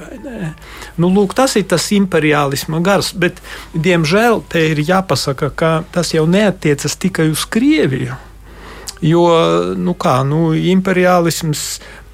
[1.00, 3.40] Nu, lūk, tas ir tas imperiālisma gars, bet,
[3.74, 8.16] diemžēl, te ir jāpasaka, ka tas jau neatiecas tikai uz Krieviju.
[9.04, 9.24] Jo
[9.76, 11.64] nu kā, nu, imperiālisms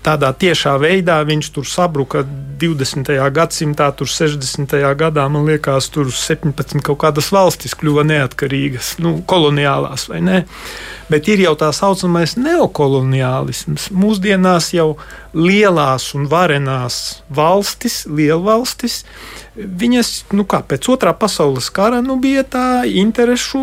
[0.04, 2.22] tādā tiešā veidā viņš tur sabruka
[2.60, 3.10] 20.
[3.34, 4.72] gadsimtā, tur 60.
[4.98, 10.40] gadā, man liekas, tur 17 kaut kādas valstis kļuva neatkarīgas, nu, koloniālās vai ne.
[11.10, 13.88] Bet ir jau tā saucamais neokoloniālisms.
[13.96, 14.94] Mūsdienās jau
[15.34, 19.02] lielās un varenās valstis, lielvalstis,
[19.56, 23.60] viņas, nu kā pēc otrā pasaules kara, nu bija tā interešu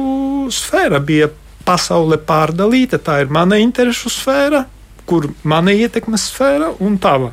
[0.53, 1.31] sfēra, bija
[1.67, 4.65] pasaule pārdalīta, tā ir mana interešu sfēra,
[5.07, 7.31] kur mana ietekmes sfēra un tava.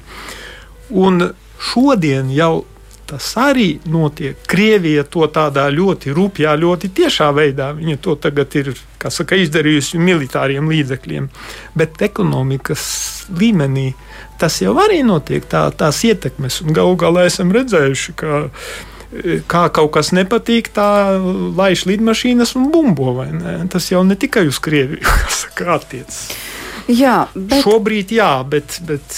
[0.94, 1.30] Un
[1.72, 2.64] šodien jau
[3.06, 4.38] tas arī notiek.
[4.48, 7.70] Krievija to tādā ļoti rupjā, ļoti tiešā veidā.
[7.76, 8.72] Viņa to tagad ir
[9.04, 11.28] saka, izdarījusi militāriem līdzekļiem.
[11.76, 12.86] Bet ekonomikas
[13.28, 13.90] līmenī
[14.40, 16.62] tas jau arī notiek, tā, tās ietekmes.
[16.74, 18.42] Galu galā esam redzējuši, ka
[19.50, 20.88] kā kaut kas nepatīk, tā
[21.54, 23.14] laiž lidmašīnas un bumbo.
[23.70, 25.04] Tas jau ne tikai uz Krieviju
[25.76, 26.26] attiecas.
[26.90, 27.62] Jā, bet...
[27.64, 29.16] Šobrīd jā, bet, bet,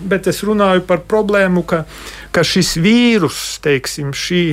[0.00, 1.82] bet es runāju par problēmu, ka,
[2.32, 4.44] ka šis vīrus, teiksim, šī,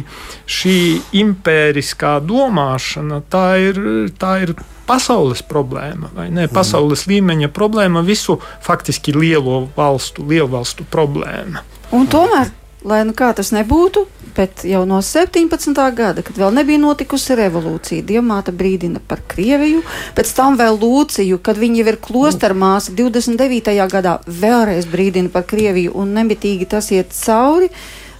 [0.43, 0.75] šī
[1.21, 3.79] impēriskā domāšana, tā ir,
[4.19, 4.55] tā ir
[4.89, 6.49] pasaules problēma, vai ne?
[6.51, 7.13] Pasaules mm.
[7.13, 11.63] līmeņa problēma, visu faktiski lielo valstu, lielu valstu problēma.
[11.95, 12.51] Un tomēr
[12.85, 14.05] lai nu kā tas nebūtu,
[14.35, 15.73] bet jau no 17.
[15.95, 19.81] gada, kad vēl nebija notikusi revolūcija, Dievmāte brīdina par Krieviju,
[20.15, 23.73] pēc tam vēl Lūciju, kad viņa ir klostermāsa 29.
[23.91, 27.71] gadā, vēlreiz brīdina par Krieviju un nemitīgi tas iet cauri.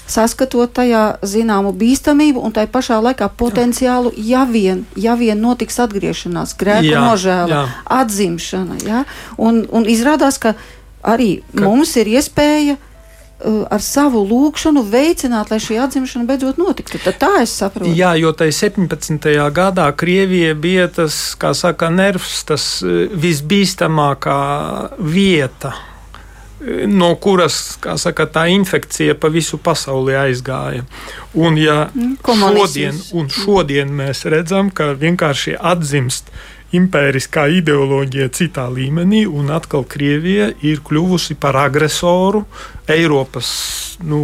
[0.09, 6.55] Saskatot tajā zināmu bīstamību un tai pašā laikā potenciālu, ja vien, ja vien notiks atgriešanās,
[6.57, 7.59] grēku nožēla,
[7.99, 8.79] atzimšana.
[8.87, 9.03] Ja?
[9.37, 10.55] Un, un izrādās, ka
[11.05, 11.61] arī ka...
[11.61, 12.88] mums ir iespēja Uh,
[13.45, 16.99] ar savu lūgšanu veicināt, lai šī atzimšana beidzot notiktu.
[17.03, 17.91] Tad tā es saprotu.
[17.95, 19.29] Jā, jo tai 17.
[19.55, 24.39] gadā Krievija bija tas, kā saka, nervs, tas uh, visbīstamākā
[24.99, 25.75] vieta.
[25.75, 25.85] Uh,
[26.87, 30.83] no kuras saka, tā infekcija pa visu pasauli aizgāja.
[31.33, 36.31] Un, ja mm, šodien, un šodien mēs redzam, ka vienkārši atzimst
[36.75, 42.43] impēriskā ideoloģija citā līmenī, un atkal Krievija ir kļuvusi par agresoru
[42.89, 43.49] Eiropas
[44.05, 44.19] nu,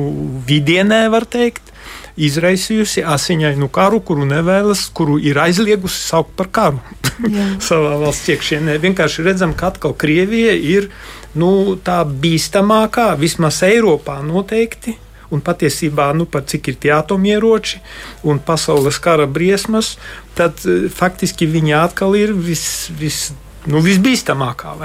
[0.48, 1.72] vidienē, var teikt.
[2.16, 6.80] Izraisījusi asiņainu karu, kuru nevēlas, kuru ir aizliegusi saukt par karu
[7.68, 8.78] savā valsts iekšienē.
[8.84, 10.88] Vienkārši redzam, ka atkal Krievija ir
[11.36, 14.96] nu, tā bīstamākā, vismaz Eiropā noteikti,
[15.36, 17.82] un patiesībā, nu, par cik ir tie atomieroči
[18.26, 19.96] un pasaules kara briesmas,
[20.38, 22.66] tad eh, faktiski viņa atkal ir vis,
[23.00, 23.30] vis,
[23.70, 24.78] nu, visbīstamākā.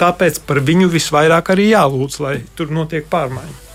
[0.00, 3.66] Tāpēc par viņu visvairāk arī jālūdz, lai tur notiek pārmaiņas.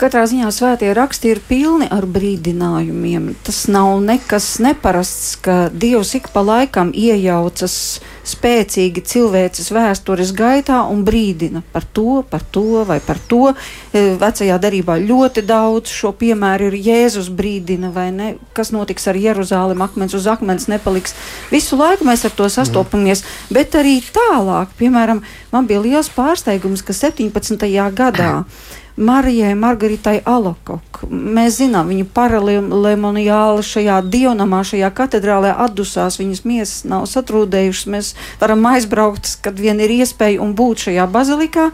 [0.00, 3.34] Katrā ziņā svētie raksti ir pilni ar brīdinājumiem.
[3.44, 7.74] Tas nav nekas neparasts, ka Dievs ik pa laikam iejaucas
[8.30, 13.52] spēcīgi cilvēces vēstures gaitā un brīdina par to, par to vai par to.
[13.92, 18.32] E, vecajā darbā ļoti daudz šo piemēru ir Jēzus brīdina, vai ne?
[18.56, 21.12] Kas notiks ar Jeruzālēm, akmens uz akmens nepaliks.
[21.52, 23.52] Visu laiku mēs ar to sastopamies, mm.
[23.52, 25.20] bet arī tālāk, piemēram,
[25.52, 27.68] man bija liels pārsteigums, ka 17.
[27.92, 28.38] gadā.
[29.00, 31.00] Marijai Margaritai Alokok.
[31.08, 37.88] Mēs zinām, viņa paralemoniāli šajā dievnamā, šajā katedrālē atdusās, viņas miesas nav satrūdējušas.
[37.94, 41.70] Mēs varam aizbraukt, kad vien ir iespēja un būt šajā bazilikā.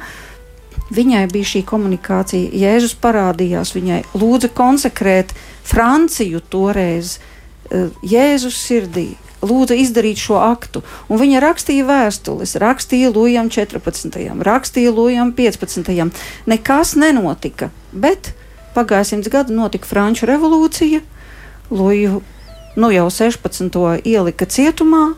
[0.95, 2.55] Viņai bija šī komunikācija.
[2.55, 5.35] Jēzus parādījās, viņai lūdza konsekrēt
[5.67, 9.09] Franciju toreiz eh, Jēzus sirdī
[9.47, 10.83] lūdza izdarīt šo aktu.
[11.09, 15.93] Un viņa rakstīja vēstules, rakstīja Lujam 14., rakstīja Lujam 15.
[16.51, 18.33] Nekas nenotika, bet
[18.77, 21.03] pagāja simts gadu notika Franču revolūcija,
[21.71, 22.23] Luju
[22.77, 24.01] nu jau 16.
[24.05, 25.15] ielika cietumā,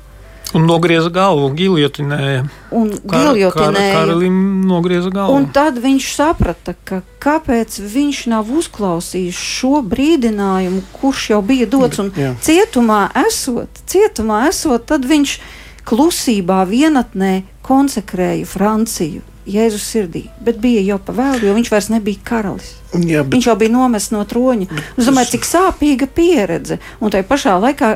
[0.57, 2.46] Un nogrieza galvu, giljotinēja.
[2.72, 3.51] Un giljotinēja.
[3.53, 3.76] Kar,
[4.07, 4.38] karalim
[4.68, 5.36] nogrieza galvu.
[5.36, 12.01] Un tad viņš saprata, ka kāpēc viņš nav uzklausījis šo brīdinājumu, kurš jau bija dots.
[12.01, 12.32] Un Jā.
[12.44, 15.38] cietumā esot, cietumā esot, tad viņš
[15.88, 22.74] klusībā vienatnē konsekrēja Franciju Jēzus sirdī, bet bija jau pavēlu, jo viņš vairs nebija karalis.
[22.96, 23.34] Jā, bet...
[23.34, 24.68] Viņš jau bija nomests no troņa.
[24.96, 26.78] Es domāju, cik sāpīga pieredze.
[27.05, 27.90] Un tajā pašā laikā,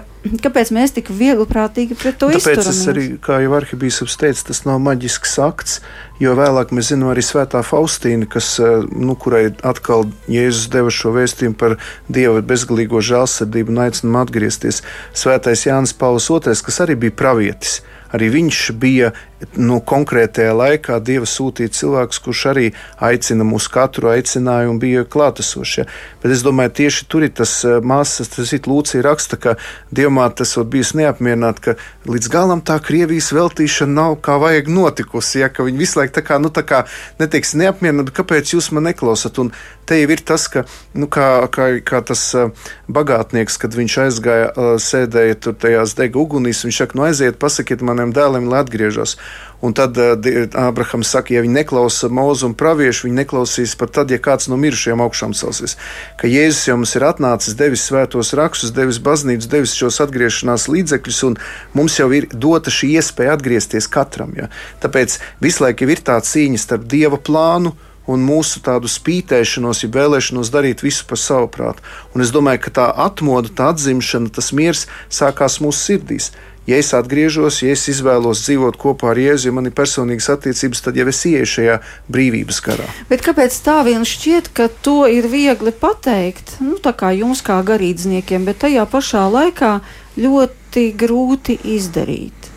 [0.45, 2.67] kāpēc mēs tik viegli prātīgi pret to izturamies?
[2.67, 5.79] Tāpēc es arī, kā jau arhibīskaps teica, tas nav maģisks akts,
[6.21, 11.15] jo vēlāk mēs zinām arī svētā Faustīna, kas, eh, nu, kurai atkal Jēzus deva šo
[11.17, 11.79] vēstījumu par
[12.13, 14.85] Dieva bezgalīgo žēlsirdību un aicinājumu atgriezties.
[15.17, 17.81] Svētais Jānis Pauls II, kas arī bija pravietis
[18.13, 19.13] arī viņš bija
[19.57, 22.67] nu, konkrētajā laikā Dieva sūtīts cilvēks, kurš arī
[23.03, 25.75] aicina mūs katru aicinājumu, bija klātesošs.
[25.81, 25.87] Ja.
[26.23, 29.57] Bet es domāju, tieši tur ir tas eh, māsas, tas ir Lūcija raksta, ka
[29.95, 35.51] Dievmāte esot bijusi neapmierināta, ka līdz galam tā Krievijas veltīšana nav kā vajag notikusi, ja,
[35.53, 36.85] ka viņi visu laiku tā kā, nu, tā kā
[37.21, 39.43] neteiks neapmierināti, kāpēc jūs man neklausat.
[39.43, 39.53] Un
[39.87, 40.65] te jau ir tas, ka,
[40.95, 42.51] nu, kā, kā, kā tas uh,
[42.93, 47.85] bagātnieks, kad viņš aizgāja, uh, sēdēja tur tajās dega ugunīs, viņš saka, nu aiziet, pasakiet
[47.85, 49.17] maniem dēliem, lai atgriežas.
[49.63, 50.17] Un tad uh,
[50.59, 54.59] Ābrahams saka, ja viņi neklausa mūzu un praviešu, viņi neklausīs pat tad, ja kāds no
[54.59, 55.77] mirušajiem augšām celsies.
[56.19, 61.23] Ka Jēzus jau mums ir atnācis, devis svētos rakstus, devis baznīcu, devis šos atgriešanās līdzekļus,
[61.31, 61.39] un
[61.79, 64.35] mums jau ir dota šī iespēja atgriezties katram.
[64.39, 64.51] Ja?
[64.83, 67.77] Tāpēc visu laiku ir tā cīņa starp Dieva plānu
[68.11, 71.85] un mūsu tādu spītēšanos, ja vēlēšanos darīt visu par savu prātu.
[72.17, 76.33] Un es domāju, ka tā atmoda, tā atzimšana, tas miers sākās mūsu sirdīs
[76.67, 80.83] ja es atgriežos, ja es izvēlos dzīvot kopā ar Jēzu, ja man ir personīgas attiecības,
[80.85, 81.79] tad jau es ieeju šajā
[82.13, 82.87] brīvības karā.
[83.11, 86.59] Bet kāpēc tā vien šķiet, ka to ir viegli pateikt?
[86.63, 89.75] Nu, tā kā jums, kā garīdzniekiem, bet tajā pašā laikā
[90.23, 92.51] ļoti grūti izdarīt.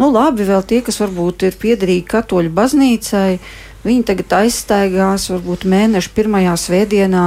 [0.00, 3.38] Nu, labi, vēl tie, kas varbūt ir piederīgi katoļu baznīcai,
[3.84, 7.24] viņi tagad aizstaigās, varbūt mēneša pirmajā svētdienā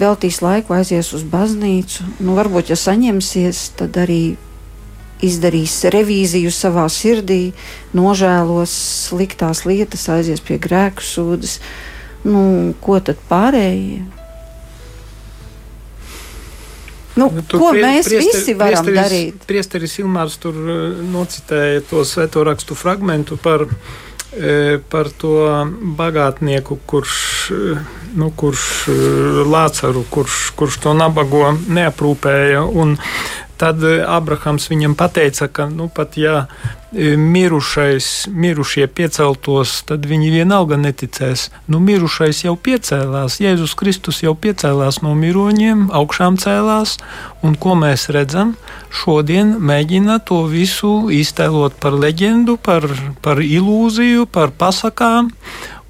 [0.00, 2.06] veltīs laiku, aizies uz baznīcu.
[2.24, 4.22] Nu, varbūt, ja saņemsies, tad arī
[5.24, 7.52] izdarīs revīziju savā sirdī,
[7.96, 8.72] nožēlos
[9.10, 11.58] sliktās lietas, aizies pie grēku sūdzes.
[12.24, 12.40] Nu,
[12.84, 14.00] ko tad pārējie?
[17.18, 19.46] Nu, nu, ko prie, mēs priester, visi varam priesteris, darīt?
[19.48, 24.09] Priesteris Ilmārs tur uh, nocitēja to svēto rakstu fragmentu par, e,
[24.90, 25.34] par to
[25.98, 27.14] bagātnieku, kurš,
[28.14, 28.64] nu, kurš
[29.50, 32.62] Lācaru, kurš, kurš to nabago neaprūpēja.
[32.62, 32.94] Un,
[33.60, 36.46] Tad eh, Abrahams viņam teica, ka nu, pat ja
[36.94, 41.50] eh, mirušais, mirušie pieceltos, tad viņi vienalga neticēs.
[41.68, 46.96] Nu, mirušais jau piecēlās, Jēzus Kristus jau piecēlās no miroņiem, augšām cēlās,
[47.44, 48.54] un ko mēs redzam?
[48.90, 52.88] Šodien mēģina to visu iztēlot par leģendu, par,
[53.20, 55.30] par ilūziju, par pasakām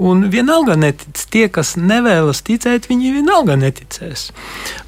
[0.01, 1.19] Un vienalga netic.
[1.29, 4.31] Tie, kas nevēlas ticēt, viņi vienalga neticēs.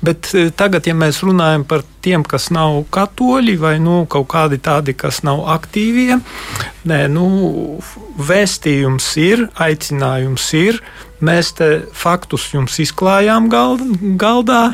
[0.01, 4.57] Bet eh, tagad, ja mēs runājam par tiem, kas nav katoļi vai nu, kaut kādi
[4.63, 6.17] tādi, kas nav aktīvie,
[6.89, 7.27] nē, nu,
[8.17, 10.81] vēstījums ir, aicinājums ir.
[11.23, 14.65] Mēs te faktus jums izklājām galdā.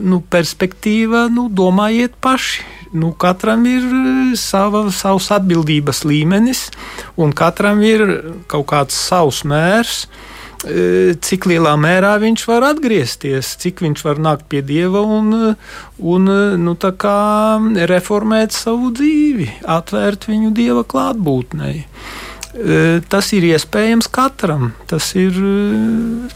[0.00, 6.68] Nu, perspektīva, nu, domājiet paši nu, katram ir e, sava, savs atbildības līmenis,
[7.18, 8.06] un katram ir
[8.50, 10.06] kaut kāds savs mērs.
[10.66, 15.52] E, cik lielā mērā viņš var atgriezties, cik viņš var nākt pie dieva un,
[16.00, 16.30] un
[16.62, 16.76] nu,
[17.92, 21.84] reformēt savu dzīvi, atvērt viņu dieva klātbūtnei.
[23.12, 24.70] Tas ir iespējams katram.
[24.88, 25.36] Tas, ir,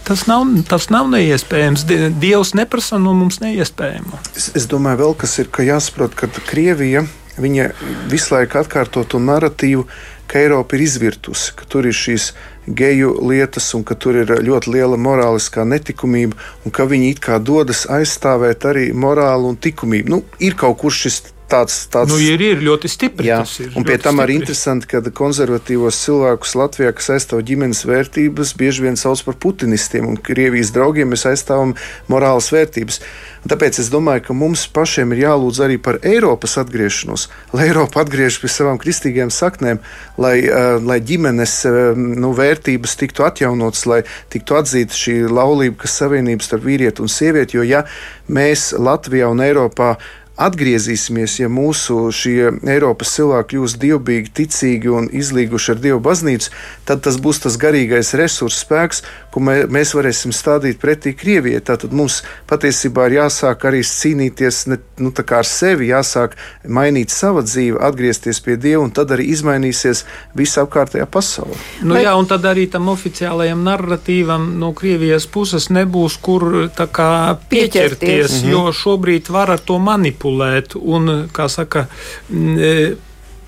[0.04, 1.86] tas, nav, tas nav neiespējams.
[2.20, 4.20] Dievs neprasa no mums neiespējamo.
[4.36, 7.06] Es, es domāju, vēl kas ir, ka jāsaprot, ka Krievija
[7.40, 9.86] visu laiku atkārto to narratīvu,
[10.30, 12.30] ka Eiropa ir izvirtusi, ka tur ir šīs
[12.66, 17.40] geju lietas un ka tur ir ļoti liela morāliskā netikumība un ka viņi it kā
[17.42, 20.12] dodas aizstāvēt arī morālu un likumību.
[20.12, 23.28] Nu, ir kaut kur šis tāds, tāds nu, ir, ir ļoti stipri.
[23.30, 23.40] Jā,
[23.76, 28.98] un pie tam arī interesanti, ka konservatīvos cilvēkus Latvijā, kas aizstāv ģimenes vērtības, bieži vien
[29.01, 31.74] sauc par putinistiem, un Krievijas draugiem mēs aizstāvam
[32.11, 33.01] morālas vērtības.
[33.40, 38.03] Un tāpēc es domāju, ka mums pašiem ir jālūdz arī par Eiropas atgriešanos, lai Eiropa
[38.05, 39.80] atgriežas pie savām kristīgajām saknēm,
[40.20, 45.96] lai, uh, lai ģimenes uh, nu, vērtības tiktu atjaunotas, lai tiktu atzīta šī laulība, kas
[46.03, 47.57] savienības starp vīrieti un sievieti.
[47.57, 47.84] Jo ja
[48.28, 49.94] mēs Latvijā un Eiropā
[50.41, 56.53] atgriezīsimies, ja mūsu šie Eiropas cilvēki kļūs dievbijīgi, ticīgi un izlīguši ar Dievu baznīcu,
[56.88, 61.62] tad tas būs tas garīgais resurss spēks, ko mē, mēs varēsim stādīt pretī Krievijai.
[61.64, 62.20] Tātad mums
[62.50, 68.56] patiesībā ir jāsāk arī cīnīties ne, nu, ar sevi, jāsāk mainīt savu dzīvi, atgriezties pie
[68.60, 70.04] Dieva, un tad arī izmainīsies
[70.38, 71.58] visa apkārtējā pasaule.
[71.82, 72.04] Nu, Vai...
[72.06, 77.12] Jā, un tad arī tam oficiālajam narratīvam no Krievijas puses nebūs kur kā,
[77.50, 78.40] pieķerties, pieķerties.
[78.50, 81.86] jo šobrīd var ar to manipulēt un, kā saka,
[82.30, 82.74] e,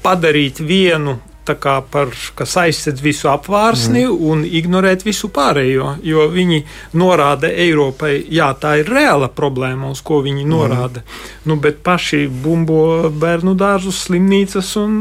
[0.02, 4.18] padarīt vienu par, kas aizsedz visu apvārsni mm.
[4.30, 5.96] un ignorēt visu pārējo.
[6.06, 6.62] Jo viņi
[6.98, 10.52] norāda Eiropai, jā, tā ir reāla problēma, uz ko viņi mhm.
[10.52, 11.02] norāda.
[11.02, 11.32] Mm.
[11.50, 15.00] Nu, bet paši bumbo bērnu dārzus, slimnīcas un,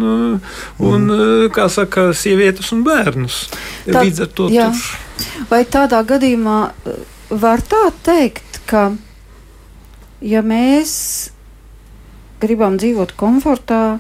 [0.80, 1.52] un mm.
[1.56, 3.44] kā saka, sievietes un bērnus.
[3.86, 4.72] Tā, Līdz ar to jā.
[4.72, 5.46] tur.
[5.52, 6.60] Vai tādā gadījumā
[7.30, 8.90] var tā teikt, ka
[10.22, 10.94] ja mēs
[12.42, 14.00] gribam dzīvot komfortā,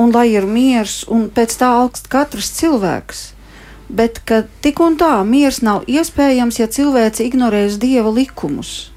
[0.00, 3.22] un lai ir miers, un pēc tā augst katrs cilvēks.
[3.90, 4.22] Bet
[4.64, 8.90] tik un tā miers nav iespējams, ja cilvēks ignorēs dieva likumus.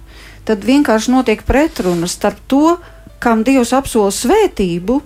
[0.48, 2.78] Tad vienkārši notiek pretruna starp to,
[3.24, 5.00] kam Dievs apsola svētību,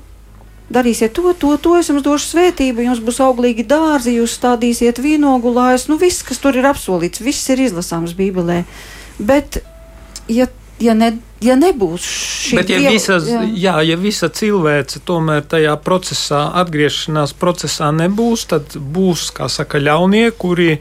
[0.74, 5.88] darīsiet to, to, to, es jums došu svētību, jums būs auglīgi dārzi, jūs stādīsiet vīnogulājus,
[5.92, 8.64] nu viss, kas tur ir apsolīts, viss ir izlasāms Bībelē.
[9.22, 9.62] Bet,
[10.28, 12.06] ja ja, ne, ja nebūs
[12.48, 13.42] šī Bet, ja, dieva, visa, jā.
[13.58, 20.32] Jā, ja visa cilvēce tomēr tajā procesā, atgriešanās procesā nebūs, tad būs, kā saka, ļaunie,
[20.38, 20.78] kuri,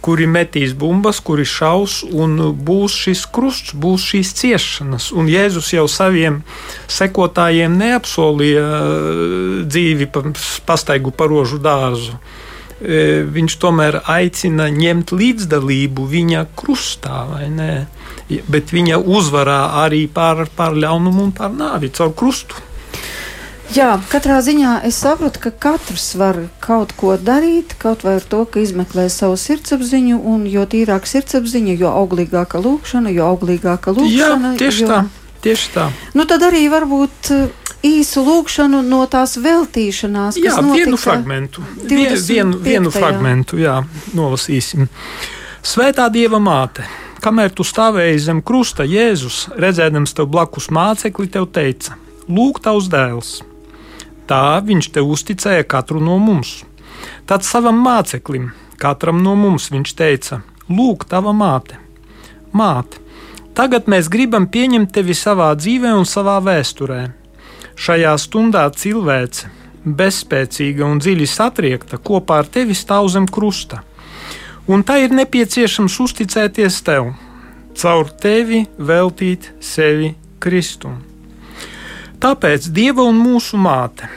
[0.00, 5.10] kuri metīs bumbas, kuri šaus, un būs šis krusts, būs šīs ciešanas.
[5.12, 6.40] Un Jēzus jau saviem
[6.88, 10.24] sekotājiem neapsolīja uh, dzīvi pa
[10.68, 12.16] pastaigu parožu dārzu.
[12.80, 17.72] E, viņš tomēr aicina ņemt līdzdalību viņa krustā, vai ne?
[18.50, 22.66] Bet viņa uzvarā arī pār, pār ļaunumu un pār nāvi caur krustu.
[23.70, 28.42] Jā, katrā ziņā es saprotu, ka katrs var kaut ko darīt, kaut vai ar to,
[28.50, 34.54] ka izmeklē savu sirdsapziņu, un jo tīrāka sirdsapziņa, jo auglīgāka lūkšana, jo auglīgāka lūkšana.
[34.56, 34.90] Jā, tieši jo...
[34.90, 35.00] tā.
[35.40, 35.86] Tieši tā.
[36.18, 37.30] Nu, tad arī varbūt
[37.86, 40.36] īsu lūkšanu no tās veltīšanās.
[40.42, 41.64] Jā, vienu fragmentu.
[41.80, 43.78] Vien, vienu, vienu fragmentu, jā,
[44.16, 44.90] nolasīsim.
[45.64, 46.84] Svētā Dieva māte,
[47.22, 51.98] kamēr tu stāvēji zem krusta, Jēzus, redzēdams tev blakus mācekli, tev teica:
[52.28, 53.30] Lūk, tavs dēls!
[54.30, 56.60] Tā viņš te uzticēja katru no mums.
[57.26, 61.78] Tad savam māceklim, katram no mums, viņš teica: Lūk, tava māte!
[62.52, 63.02] Māte!
[63.54, 67.00] Tagad mēs gribam pieņemt tevi savā dzīvē un savā vēsturē
[67.80, 69.46] Šajā stundā cilvēce,
[69.96, 73.78] bezspēcīga un dziļi satriekta, kopā ar tevi stāv zem krusta.
[74.68, 77.12] Un tā ir nepieciešams uzticēties tev,
[77.78, 80.98] caur tevi veltīt sevi Kristum.
[82.20, 84.10] Tāpēc Dieva un mūsu māte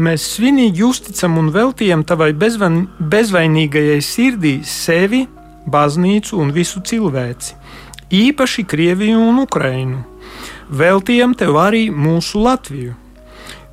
[0.00, 5.26] mēs svinīgi uzticam un veltījam tavai bezvan, bezvainīgajai sirdī sevi,
[5.68, 7.54] baznīcu un visu cilvēci,
[8.08, 10.00] īpaši Krieviju un Ukrainu.
[10.70, 12.96] Veltījam tev arī mūsu Latviju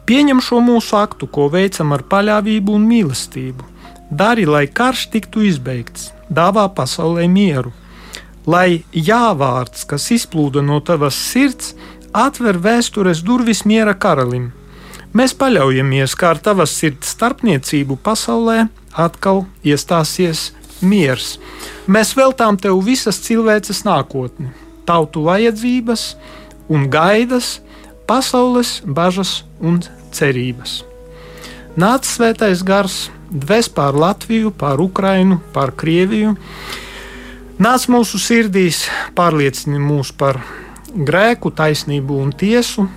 [0.08, 3.66] Pieņem šo mūsu aktu, ko veicam ar paļāvību un mīlestību.
[4.10, 7.74] Dari, lai karš tiktu izbeigts, dāvā pasaulē mieru,
[8.48, 11.76] lai jāvārds, kas izplūda no tavas sirds,
[12.16, 14.52] atver vēstures durvis miera karalim.
[15.14, 20.52] Mēs paļaujamies, kā ar tavas sirds starpniecību pasaulē atkal iestāsies
[20.82, 21.38] miers.
[21.88, 24.52] Mēs veltām tev visas cilvēces nākotni,
[24.86, 26.10] tautu vajadzības
[26.70, 27.58] un gaidas,
[28.08, 29.82] pasaules bažas un
[30.12, 30.87] cerības.
[31.78, 36.34] Nāc svētais gars, dvēs pār Latviju, pār Ukrainu, pār Krieviju.
[37.62, 40.42] Nāc mūsu sirdīs, pārliecini mūs par
[40.90, 42.88] grēku, taisnību un tiesu,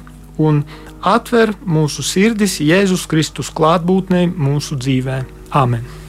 [0.40, 0.64] un
[1.04, 5.24] atver mūsu sirdis Jēzus Kristus klātbūtnē mūsu dzīvē.
[5.52, 5.99] Amen!